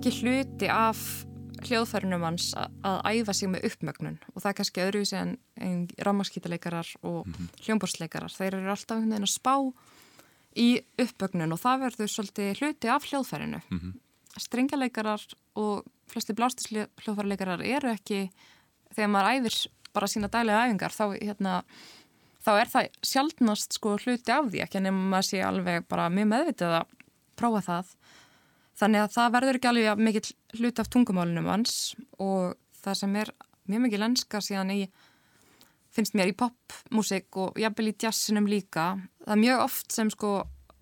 Ekki 0.00 0.22
hluti 0.24 0.68
af 0.72 0.96
hljóðfærunum 1.60 2.22
hans 2.24 2.54
að, 2.56 2.72
að 2.88 3.18
æfa 3.18 3.34
sig 3.36 3.50
með 3.52 3.66
uppmögnun 3.68 4.14
og 4.32 4.38
það 4.40 4.48
er 4.48 4.54
kannski 4.56 4.82
öðruvísi 4.86 5.16
en, 5.18 5.32
en 5.60 5.82
rammarskítaleikarar 6.06 6.88
og 7.04 7.26
mm 7.28 7.50
hljómborsleikarar. 7.60 8.32
Þeir 8.32 8.56
eru 8.56 8.70
alltaf 8.72 8.96
einhvern 8.96 9.12
veginn 9.12 9.28
að 9.28 9.34
spá 9.34 9.54
í 10.56 10.68
uppmögnun 11.04 11.52
og 11.52 11.60
það 11.60 11.82
verður 11.84 12.12
svolítið 12.14 12.62
hluti 12.62 12.88
af 12.88 13.04
hljóðfærinu. 13.10 13.60
Mm 13.68 13.78
-hmm. 13.78 13.92
Strengjaleikarar 14.40 15.26
og 15.54 15.84
flesti 16.08 16.32
blástishljóðfæraleikarar 16.32 17.60
eru 17.60 17.92
ekki, 17.92 18.30
þegar 18.96 19.10
maður 19.10 19.30
æfir 19.36 19.66
bara 19.92 20.06
sína 20.06 20.28
dælega 20.32 20.64
æfingar, 20.64 20.96
þá, 20.96 21.06
hérna, 21.20 21.64
þá 22.40 22.52
er 22.60 22.68
það 22.72 22.88
sjaldnast 23.02 23.72
sko 23.72 23.98
hluti 23.98 24.32
af 24.32 24.48
því, 24.48 24.62
ekki 24.64 24.80
nema 24.80 25.10
maður 25.12 25.28
sé 25.28 25.42
alveg 25.44 25.84
bara 25.88 26.08
mjög 26.08 26.26
meðvitið 26.26 26.80
að 26.80 26.86
prófa 27.36 27.60
það. 27.60 27.86
Þannig 28.80 29.04
að 29.04 29.14
það 29.16 29.32
verður 29.34 29.58
ekki 29.58 29.68
alveg 29.70 30.00
mikill 30.00 30.28
hlut 30.56 30.80
af 30.80 30.88
tungumálunum 30.88 31.48
hans 31.50 31.74
og 32.16 32.54
það 32.80 33.00
sem 33.02 33.16
er 33.20 33.32
mjög 33.68 33.82
mikið 33.84 34.02
lenska 34.02 34.40
síðan 34.44 34.72
í, 34.72 34.78
finnst 35.92 36.16
mér 36.16 36.32
í 36.32 36.36
popmusik 36.38 37.36
og 37.36 37.60
jafnvel 37.60 37.90
í 37.90 37.96
jazzinum 38.00 38.48
líka. 38.48 38.94
Það 39.26 39.34
er 39.36 39.42
mjög 39.42 39.64
oft 39.66 39.92
sem 39.92 40.12
sko 40.12 40.32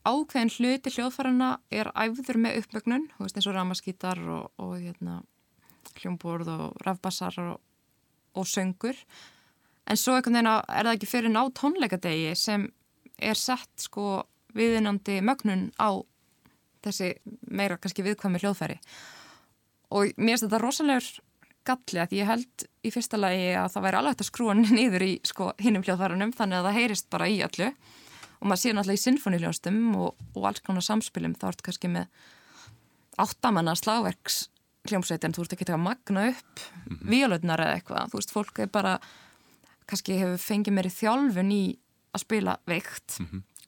ákveðin 0.06 0.52
hluti 0.54 0.92
hljóðfærarna 0.94 1.48
er 1.74 1.90
æfður 1.98 2.38
með 2.44 2.60
uppmögnun, 2.62 3.08
þú 3.16 3.26
veist 3.26 3.40
eins 3.40 3.48
og 3.50 3.56
ramaskítar 3.56 4.22
og, 4.30 4.46
og 4.62 4.76
hérna, 4.78 5.18
hljómborð 5.98 6.52
og 6.54 6.78
rafbassar 6.86 7.34
og, 7.42 7.58
og 8.38 8.46
söngur. 8.48 8.96
En 9.88 9.98
svo 9.98 10.14
einhvern 10.14 10.38
veginn 10.38 10.52
er 10.52 10.86
það 10.86 10.94
ekki 10.94 11.10
fyrir 11.10 11.34
ná 11.34 11.42
tónleikadegi 11.56 12.34
sem 12.38 12.68
er 13.18 13.38
sett 13.40 13.88
sko 13.88 14.22
viðinandi 14.54 15.18
mögnun 15.24 15.70
á 15.80 15.98
þessi 16.88 17.12
meira 17.50 17.78
kannski 17.80 18.04
viðkvæmi 18.06 18.42
hljóðfæri. 18.42 18.78
Og 19.96 20.12
mér 20.16 20.34
finnst 20.36 20.46
þetta 20.46 20.60
rosalegur 20.62 21.08
galli 21.68 22.02
að 22.02 22.14
ég 22.16 22.28
held 22.28 22.66
í 22.84 22.92
fyrsta 22.92 23.20
lagi 23.20 23.48
að 23.60 23.70
það 23.74 23.86
væri 23.86 23.98
alveg 23.98 24.14
hægt 24.14 24.24
að 24.24 24.30
skrúa 24.30 24.56
niður 24.58 25.04
í 25.04 25.12
sko, 25.28 25.52
hinnum 25.60 25.84
hljóðfærunum 25.86 26.34
þannig 26.36 26.60
að 26.60 26.68
það 26.68 26.78
heyrist 26.80 27.08
bara 27.12 27.30
í 27.30 27.40
öllu. 27.46 27.70
Og 28.38 28.46
maður 28.46 28.62
sé 28.62 28.72
náttúrulega 28.72 29.00
í 29.00 29.04
sinfoniljónstum 29.04 29.80
og, 29.98 30.26
og 30.38 30.44
alls 30.46 30.62
konar 30.64 30.84
samspilum 30.86 31.34
þá 31.38 31.48
ertu 31.50 31.66
kannski 31.66 31.90
með 31.90 32.06
áttamanna 33.18 33.74
slagverks 33.74 34.46
hljómsveitin, 34.88 35.34
þú 35.34 35.44
ert 35.44 35.54
ekki 35.56 35.66
að 35.74 35.82
magna 35.82 36.28
upp 36.30 36.60
mm 36.86 36.98
-hmm. 37.10 37.50
eða 37.50 37.74
eitthvað, 37.74 38.10
þú 38.10 38.20
veist, 38.20 38.32
fólk 38.32 38.58
er 38.62 38.70
bara 38.72 38.98
kannski 39.86 40.18
hefur 40.20 40.38
fengið 40.38 40.76
meiri 40.76 40.92
þjálfun 40.92 41.52
í 41.52 41.64
að 42.14 42.20
spila 42.20 42.56
veikt 42.68 43.18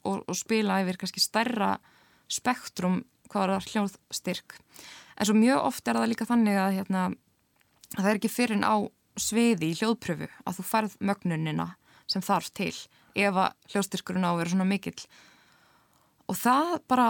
og, 0.04 0.24
og 0.28 0.36
spila 0.36 0.80
yfir 0.82 0.96
kannski 1.00 1.20
stærra 1.20 1.78
spektrum 2.30 3.02
hvað 3.30 3.44
er 3.44 3.52
það 3.54 3.68
hljóðstyrk. 3.74 4.56
En 5.20 5.28
svo 5.28 5.36
mjög 5.36 5.66
oft 5.68 5.88
er 5.88 5.98
það 5.98 6.10
líka 6.12 6.28
þannig 6.28 6.58
að, 6.58 6.76
hérna, 6.78 7.04
að 7.96 8.02
það 8.02 8.10
er 8.10 8.20
ekki 8.20 8.32
fyrir 8.32 8.56
en 8.58 8.66
á 8.66 8.76
sviði 9.20 9.70
í 9.70 9.76
hljóðpröfu 9.78 10.30
að 10.46 10.58
þú 10.58 10.66
færð 10.66 10.96
mögnunina 11.04 11.66
sem 12.10 12.24
þarf 12.24 12.50
til 12.56 12.72
ef 13.18 13.36
að 13.36 13.72
hljóðstyrkurinn 13.72 14.26
á 14.26 14.30
að 14.32 14.40
vera 14.40 14.54
svona 14.54 14.68
mikill. 14.70 15.00
Og 16.30 16.38
það 16.38 16.76
bara 16.90 17.08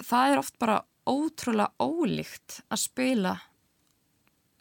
það 0.00 0.32
er 0.32 0.42
oft 0.42 0.58
bara 0.60 0.80
ótrúlega 1.08 1.72
ólíkt 1.80 2.60
að 2.70 2.82
spila 2.84 3.36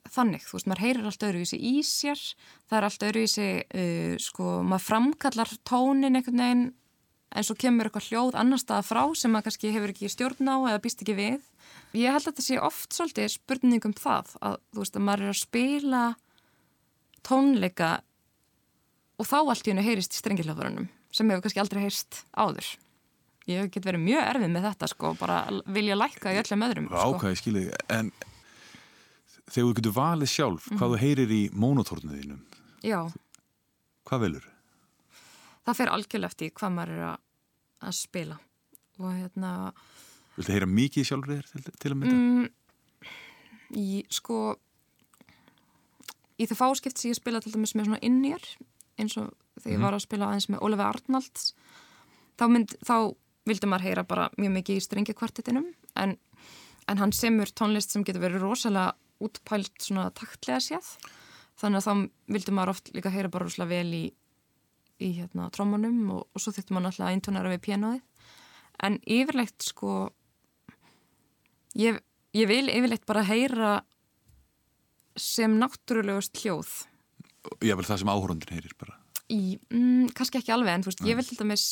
þannig, 0.09 0.41
þú 0.41 0.55
veist, 0.57 0.69
maður 0.69 0.83
heyrir 0.85 1.07
allt 1.09 1.25
öðruvísi 1.27 1.59
í 1.69 1.73
sér, 1.85 2.21
það 2.69 2.77
er 2.77 2.87
allt 2.87 3.05
öðruvísi 3.09 3.47
uh, 3.61 4.13
sko, 4.21 4.53
maður 4.65 4.85
framkallar 4.87 5.51
tónin 5.67 6.17
einhvern 6.17 6.43
veginn 6.43 6.63
en 7.29 7.45
svo 7.45 7.55
kemur 7.59 7.89
eitthvað 7.89 8.09
hljóð 8.09 8.37
annar 8.39 8.61
staða 8.61 8.85
frá 8.87 9.03
sem 9.17 9.31
maður 9.33 9.49
kannski 9.49 9.73
hefur 9.75 9.93
ekki 9.93 10.09
stjórn 10.09 10.49
á 10.49 10.57
eða 10.71 10.81
býst 10.83 11.03
ekki 11.03 11.15
við. 11.17 11.41
Ég 11.97 12.13
held 12.13 12.23
að 12.23 12.29
þetta 12.31 12.45
sé 12.45 12.59
oft 12.61 12.95
svolítið 12.95 13.31
spurning 13.35 13.85
um 13.85 13.95
það 13.97 14.35
að 14.41 14.57
þú 14.73 14.83
veist 14.83 14.97
að 14.97 15.05
maður 15.07 15.25
er 15.25 15.33
að 15.33 15.41
spila 15.43 16.03
tónleika 17.25 17.91
og 19.19 19.27
þá 19.27 19.37
allt 19.41 19.67
í 19.67 19.73
hennu 19.73 19.85
heyrist 19.85 20.15
í 20.15 20.21
strengilhjóðurunum 20.21 20.89
sem 21.13 21.29
hefur 21.29 21.45
kannski 21.45 21.61
aldrei 21.63 21.81
heyrst 21.83 22.23
áður. 22.37 22.67
Ég 23.49 23.71
get 23.73 23.85
verið 23.85 24.03
mjög 24.05 24.27
erfið 24.29 24.51
með 24.53 24.67
þetta 24.69 24.89
sko, 24.91 25.13
bara 25.17 25.39
vilja 25.73 25.97
lækka 25.97 26.35
í 26.35 26.37
öllum 26.37 26.65
öðrum. 26.67 26.89
Sko. 26.91 27.15
Ákvæði, 27.15 27.39
skilji, 27.39 27.63
en 27.89 28.11
þegar 29.49 29.65
þú 29.71 29.73
getur 29.79 29.95
valið 29.95 30.31
sjálf 30.35 30.67
hvað 30.75 30.93
þú 30.93 30.99
heyrir 31.01 31.33
í 31.33 31.41
mónotórnuðinum, 31.57 32.43
Já, 32.85 32.99
hvað 34.07 34.21
velur? 34.27 34.45
Það 35.69 35.79
fer 35.79 35.91
algjörlega 35.95 36.33
eftir 36.33 36.53
hvað 36.59 36.75
maður 36.75 36.95
er 36.95 37.05
að, 37.09 37.19
að 37.89 37.97
spila. 37.99 38.39
Og 38.99 39.11
hérna 39.15 39.51
Viltu 40.35 40.55
heyra 40.55 40.69
mikið 40.71 41.07
sjálfur 41.07 41.35
þér 41.35 41.51
til, 41.51 41.77
til 41.79 41.91
að 41.93 41.99
mynda? 41.99 42.17
mm, 42.17 43.05
í, 43.79 43.87
sko 44.13 44.39
í 46.39 46.47
það 46.47 46.61
fáskipt 46.61 46.99
sem 46.99 47.11
ég 47.11 47.19
spila 47.19 47.41
til 47.43 47.53
dæmis 47.55 47.75
með 47.75 47.89
svona 47.89 48.03
innýjar 48.05 48.45
eins 48.99 49.15
og 49.19 49.31
þegar 49.59 49.73
ég 49.75 49.83
var 49.83 49.97
að 49.97 50.05
spila 50.05 50.29
aðeins 50.29 50.49
með 50.51 50.63
Oliver 50.67 50.87
Arnalds 50.87 51.51
þá, 52.39 52.45
mynd, 52.51 52.75
þá 52.87 52.95
vildi 53.49 53.69
maður 53.69 53.87
heyra 53.87 54.05
bara 54.07 54.29
mjög 54.39 54.55
mikið 54.57 54.79
í 54.79 54.85
strengjakvartetinum. 54.85 55.69
En, 55.99 56.15
en 56.89 57.01
hann 57.01 57.13
semur 57.15 57.51
tónlist 57.51 57.93
sem 57.93 58.05
getur 58.07 58.23
verið 58.23 58.45
rosalega 58.45 58.95
útpælt 59.23 59.75
svona 59.83 60.09
taktlega 60.15 60.61
séð. 60.63 60.93
Þannig 61.59 61.81
að 61.81 61.87
þá 61.87 62.33
vildi 62.35 62.55
maður 62.55 62.73
oft 62.75 62.91
líka 62.95 63.11
heyra 63.11 63.31
bara 63.31 63.47
rosalega 63.47 63.73
vel 63.73 63.95
í, 63.97 64.03
í 64.99 65.11
hérna 65.19 65.49
trómanum 65.55 65.99
og, 66.17 66.25
og 66.35 66.41
svo 66.43 66.51
þurfti 66.55 66.75
maður 66.75 66.91
alltaf 66.91 67.07
að 67.07 67.13
eintónara 67.15 67.51
við 67.53 67.61
pianoðið 67.67 68.01
en 68.87 68.97
yfirleitt 69.07 69.65
sko 69.69 69.93
ég, 71.79 71.99
ég 72.35 72.49
vil 72.49 72.65
yfirleitt 72.71 73.05
bara 73.09 73.23
heyra 73.27 73.73
sem 75.19 75.57
náttúrulegust 75.59 76.39
hljóð 76.43 76.71
Ég 77.65 77.77
vil 77.79 77.87
það 77.87 78.01
sem 78.01 78.09
áhórundin 78.11 78.51
heyrir 78.51 78.73
bara. 78.79 78.97
í, 79.31 79.55
mm, 79.71 80.09
kannski 80.15 80.39
ekki 80.41 80.51
alveg 80.53 80.73
en 80.75 80.83
þú 80.83 80.91
veist, 80.91 81.05
ég 81.07 81.15
vil 81.19 81.25
til 81.27 81.37
dæmis 81.39 81.63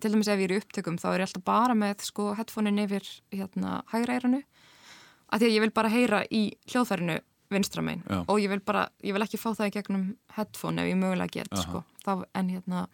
til 0.00 0.12
dæmis 0.14 0.28
ef 0.32 0.38
ég 0.40 0.48
er 0.48 0.54
í 0.56 0.60
upptökum 0.60 0.96
þá 1.00 1.06
er 1.14 1.22
ég 1.22 1.26
alltaf 1.28 1.44
bara 1.44 1.74
með 1.76 2.04
sko 2.08 2.30
headphone-in 2.38 2.78
yfir 2.84 3.04
hérna 3.32 3.80
hægra 3.92 4.16
eiranu 4.18 4.42
að 5.30 5.42
því 5.42 5.48
að 5.48 5.54
ég 5.56 5.64
vil 5.64 5.74
bara 5.76 5.92
heyra 5.92 6.20
í 6.32 6.42
hljóðfærinu 6.72 7.18
vinstra 7.50 7.82
megin 7.84 8.04
Já. 8.06 8.20
og 8.28 8.40
ég 8.40 8.48
vil 8.52 8.60
bara, 8.64 8.86
ég 9.02 9.12
vil 9.16 9.24
ekki 9.26 9.40
fá 9.40 9.50
það 9.52 9.68
í 9.70 9.74
gegnum 9.76 10.04
headphone 10.36 10.82
ef 10.84 10.88
ég 10.92 10.98
mögulega 11.00 11.34
get 11.40 11.52
Aha. 11.52 11.62
sko, 11.64 11.82
þá, 12.04 12.12
en 12.34 12.52
hérna 12.54 12.84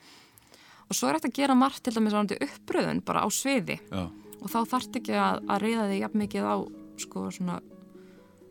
og 0.87 0.95
svo 0.95 1.09
er 1.09 1.19
þetta 1.19 1.33
að 1.33 1.39
gera 1.41 1.59
margt 1.59 1.83
til 1.85 1.95
dæmis 1.97 2.15
á 2.17 2.23
uppröðun 2.23 3.03
bara 3.07 3.25
á 3.27 3.29
sviði 3.33 3.79
Já, 3.91 4.07
og 4.41 4.53
þá 4.53 4.59
þarft 4.73 5.01
ekki 5.01 5.17
að, 5.19 5.41
að 5.51 5.63
reyða 5.65 5.89
þig 5.91 6.03
jafn 6.05 6.23
mikið 6.23 6.47
á 6.47 6.57
sko 7.03 7.27
svona 7.35 7.59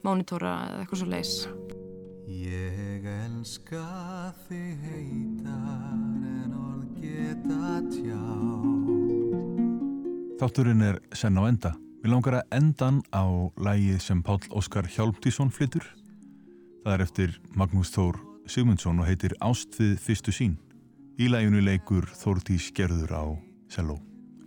mónitóra 0.06 0.58
eða 0.70 0.84
eitthvað 0.84 1.02
svo 1.02 1.12
leis 1.12 1.36
Ég 2.26 3.06
elska 3.06 3.86
þig 4.48 4.86
heitar 4.86 5.96
en 5.96 6.56
orð 6.58 7.02
geta 7.02 7.80
tjá 7.94 8.22
Þátturinn 10.36 10.84
er 10.84 10.98
senn 11.16 11.40
á 11.40 11.48
enda. 11.48 11.70
Við 12.04 12.12
langar 12.12 12.36
að 12.42 12.58
endan 12.58 12.98
á 13.16 13.24
lægið 13.56 14.02
sem 14.04 14.20
Páll 14.20 14.44
Óskar 14.52 14.84
Hjálmtísson 14.92 15.48
flyttur. 15.48 15.88
Það 16.84 16.92
er 16.92 17.04
eftir 17.06 17.38
Magnús 17.56 17.94
Þór 17.96 18.20
Sigmundsson 18.50 19.00
og 19.02 19.08
heitir 19.10 19.36
Ást 19.44 19.78
við 19.80 19.96
fyrstu 20.02 20.34
sín. 20.36 20.58
Í 21.20 21.30
læginu 21.32 21.62
leikur 21.64 22.08
Þórdís 22.20 22.72
Gerður 22.76 23.14
á 23.16 23.24
Selló. 23.72 23.98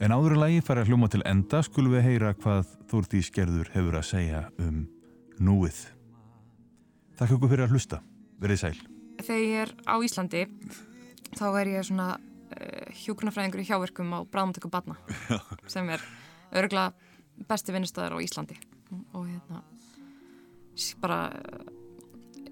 En 0.00 0.14
áður 0.14 0.36
en 0.36 0.42
lægi 0.44 0.62
fara 0.66 0.84
að 0.84 0.92
hljóma 0.92 1.08
til 1.10 1.24
enda 1.26 1.62
skulum 1.66 1.96
við 1.96 2.06
heyra 2.06 2.34
hvað 2.38 2.76
Þórdís 2.90 3.32
Gerður 3.34 3.72
hefur 3.74 3.98
að 3.98 4.06
segja 4.10 4.44
um 4.62 4.84
núið. 5.42 5.80
Takk 7.18 7.34
ykkur 7.34 7.50
fyrir 7.50 7.66
að 7.66 7.74
hlusta. 7.74 8.00
Verið 8.38 8.62
sæl. 8.62 8.78
þegar 9.18 9.42
ég 9.42 9.62
er 9.64 9.72
á 9.82 9.94
Íslandi 9.98 10.44
þá 11.34 11.46
er 11.60 11.70
ég 11.72 11.86
svona 11.86 12.08
uh, 12.14 12.86
hjúkunarfræðingur 13.02 13.62
í 13.62 13.66
hjáverkum 13.68 14.14
á 14.14 14.20
bráðumtöku 14.30 14.70
badna 14.70 14.98
sem 15.72 15.88
er 15.90 16.04
örgulega 16.54 16.94
besti 17.48 17.74
vinnustöðar 17.74 18.14
á 18.14 18.22
Íslandi 18.22 18.58
og 19.12 19.26
hérna 19.26 19.62
bara 21.02 21.28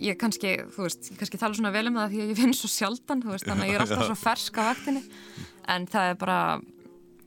ég 0.05 0.19
kannski, 0.21 0.53
þú 0.75 0.87
veist, 0.87 1.11
ég 1.13 1.21
kannski 1.21 1.41
tala 1.41 1.57
svona 1.57 1.73
vel 1.75 1.87
um 1.91 1.99
það 2.01 2.13
því 2.13 2.23
að 2.23 2.33
ég 2.33 2.41
vinn 2.41 2.57
svo 2.57 2.71
sjaldan, 2.71 3.23
þú 3.25 3.33
veist, 3.33 3.47
þannig 3.49 3.67
að 3.67 3.71
ég 3.71 3.79
er 3.79 3.85
alltaf 3.85 4.09
svo 4.09 4.19
fersk 4.21 4.61
á 4.61 4.63
vaktinni 4.71 5.03
en 5.75 5.87
það 5.91 6.11
er 6.11 6.19
bara 6.21 6.39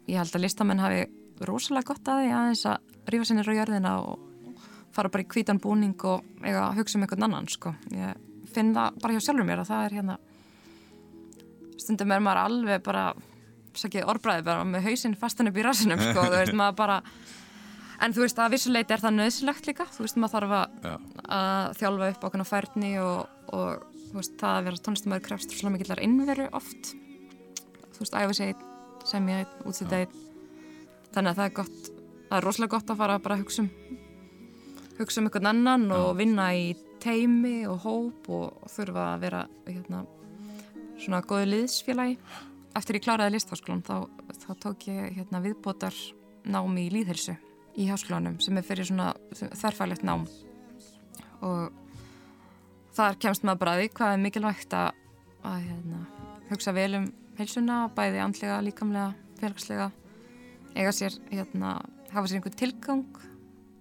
ég 0.10 0.18
held 0.20 0.36
að 0.36 0.46
listamenn 0.46 0.84
hafi 0.84 1.06
rosalega 1.48 1.92
gott 1.92 2.12
að 2.12 2.24
því 2.24 2.34
aðeins 2.36 2.66
að 2.70 3.14
rífa 3.14 3.30
sinni 3.30 3.46
á 3.46 3.58
jörðina 3.60 3.94
og 4.04 4.26
fara 4.96 5.12
bara 5.14 5.24
í 5.24 5.30
hvítan 5.30 5.62
búning 5.62 6.06
og 6.10 6.26
eiga 6.44 6.68
að 6.68 6.82
hugsa 6.82 6.98
um 6.98 7.06
einhvern 7.06 7.28
annan 7.30 7.50
sko. 7.52 7.74
ég 7.94 8.18
finn 8.50 8.74
það 8.76 9.00
bara 9.02 9.16
hjá 9.16 9.26
sjálfur 9.26 9.48
mér 9.48 9.64
að 9.64 9.72
það 9.72 9.86
er 9.86 9.98
hérna 10.00 10.18
stundum 11.80 12.14
er 12.14 12.24
maður 12.24 12.42
alveg 12.44 12.86
bara 12.86 13.04
sakið 13.80 14.10
orðbræði 14.12 14.46
bara 14.48 14.66
með 14.68 14.88
hausinn 14.90 15.16
fastan 15.20 15.52
upp 15.52 15.60
í 15.60 15.66
rassinum 15.66 16.02
sko, 16.02 16.26
þú 16.26 16.36
veist 16.36 16.58
maður 16.58 16.80
bara 16.80 16.98
en 18.00 18.16
þú 18.16 18.24
veist 18.26 18.42
að 18.42 18.56
vissuleiti 18.56 18.96
er 18.96 19.04
það 19.04 19.18
nöðsilegt 19.18 19.70
líka. 19.70 19.88
Þú 19.94 20.06
veist 20.06 20.20
maður 20.20 20.36
þarf 20.36 20.56
að, 20.60 20.80
Já. 20.88 20.96
að 21.40 21.78
þjálfa 21.80 22.10
upp 22.14 22.26
okkur 22.30 22.46
færni 22.50 22.92
og, 23.04 23.38
og 23.54 23.86
veist 24.16 24.36
það 24.40 24.58
að 24.58 24.68
vera 24.70 24.84
tónlistamæður 24.88 25.26
krefst 25.28 25.56
svona 25.56 25.76
mikillar 25.76 26.04
innveru 26.04 26.50
oft. 26.58 26.94
Þú 27.94 28.04
veist 28.04 28.20
æfa 28.20 28.38
sig 28.38 28.68
semja 29.08 29.44
einn 29.44 30.18
þannig 31.10 31.32
að 31.32 31.40
það 31.40 31.46
er 31.46 31.56
gott 31.58 31.90
það 32.30 32.38
er 32.38 32.46
rosalega 32.46 32.76
gott 32.76 32.92
að 32.94 33.00
fara 33.00 33.18
bara 33.24 33.36
að 33.36 33.44
hugsa 33.44 33.64
um 33.64 33.70
hugsa 35.00 35.22
um 35.22 35.30
einhvern 35.30 35.50
annan 35.50 35.88
og 35.96 36.12
vinna 36.20 36.50
í 36.54 36.76
teimi 37.00 37.64
og 37.70 37.82
hóp 37.86 38.30
og 38.36 38.70
þurfa 38.74 39.06
að 39.14 39.22
vera 39.24 39.44
hérna, 39.70 40.04
svona 41.00 41.22
góðu 41.24 41.48
liðsfélagi. 41.54 42.18
Eftir 42.76 43.00
ég 43.00 43.06
kláraði 43.06 43.38
listháskólan 43.38 43.86
þá, 43.88 43.96
þá 44.44 44.50
tók 44.66 44.90
ég 44.92 45.16
hérna, 45.16 45.42
viðbótar 45.44 45.96
námi 46.44 46.90
í 46.90 46.92
líðhelsu 46.98 47.38
í 47.78 47.88
háskólanum 47.90 48.40
sem 48.44 48.58
er 48.58 48.66
fyrir 48.66 48.88
svona 48.88 49.12
þerfælegt 49.34 50.06
nám. 50.08 50.26
Og 51.46 51.70
þar 52.98 53.20
kemst 53.22 53.46
maður 53.48 53.64
bara 53.64 53.78
því 53.80 53.90
hvað 53.98 54.14
er 54.16 54.24
mikilvægt 54.24 54.76
að, 54.76 54.92
að 55.48 55.64
hérna, 55.68 56.04
hugsa 56.50 56.76
vel 56.76 56.92
um 57.00 57.10
heilsuna, 57.40 57.80
bæði 57.96 58.24
andlega, 58.24 58.60
líkamlega, 58.66 59.14
félagslega 59.40 59.90
eiga 60.76 60.92
sér, 60.96 61.16
hérna, 61.32 61.78
hafa 62.12 62.28
sér 62.28 62.40
einhvern 62.40 62.60
tilgang 62.60 63.06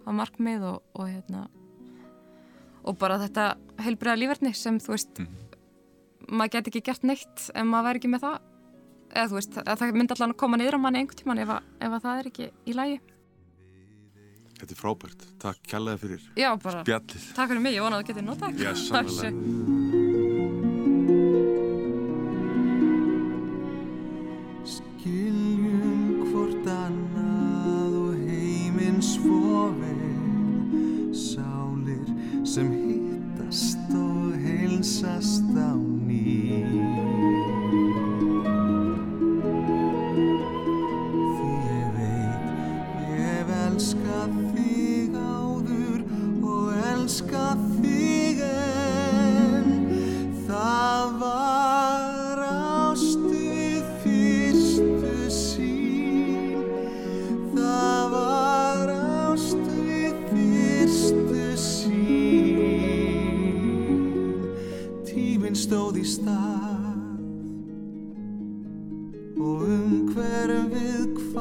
á 0.07 0.11
markmið 0.14 0.66
og, 0.70 0.82
og 0.95 1.09
hérna 1.11 1.49
og 2.89 2.97
bara 3.01 3.18
þetta 3.20 3.51
heilbriða 3.84 4.16
lífverðni 4.20 4.55
sem 4.57 4.78
þú 4.80 4.95
veist 4.95 5.20
maður 6.28 6.55
get 6.55 6.70
ekki 6.70 6.84
gert 6.86 7.05
neitt 7.09 7.49
ef 7.51 7.66
maður 7.66 7.89
væri 7.89 8.01
ekki 8.01 8.11
með 8.12 8.24
það. 8.24 8.39
Eða 9.09 9.28
þú 9.28 9.36
veist, 9.39 9.55
að 9.62 9.78
það 9.80 9.95
myndi 9.97 10.14
allan 10.14 10.34
að 10.34 10.41
koma 10.41 10.59
niður 10.61 10.76
á 10.76 10.80
manni 10.84 11.01
einhvern 11.01 11.20
tíman 11.20 11.41
ef, 11.41 11.53
ef 11.80 11.95
að 11.97 12.03
það 12.05 12.18
er 12.18 12.28
ekki 12.30 12.49
í 12.68 12.74
lægi 12.76 12.99
Þetta 14.59 14.75
er 14.75 14.81
frábært. 14.81 15.27
Takk 15.39 15.61
kjallaði 15.71 16.01
fyrir 16.03 16.25
Já, 16.37 16.51
bara, 16.63 16.83
bjallið. 16.87 17.29
takk 17.39 17.53
fyrir 17.53 17.63
mig, 17.63 17.77
ég 17.79 17.85
vona 17.87 18.01
að 18.01 18.03
þú 18.05 18.11
getur 18.13 18.27
notað 18.27 18.63
Já, 18.65 18.73
sannarlega. 18.75 19.98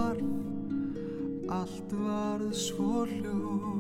Hvarf 0.08 1.50
allt 1.50 1.92
varð 1.92 2.54
svo 2.56 3.04
hljótt 3.12 3.77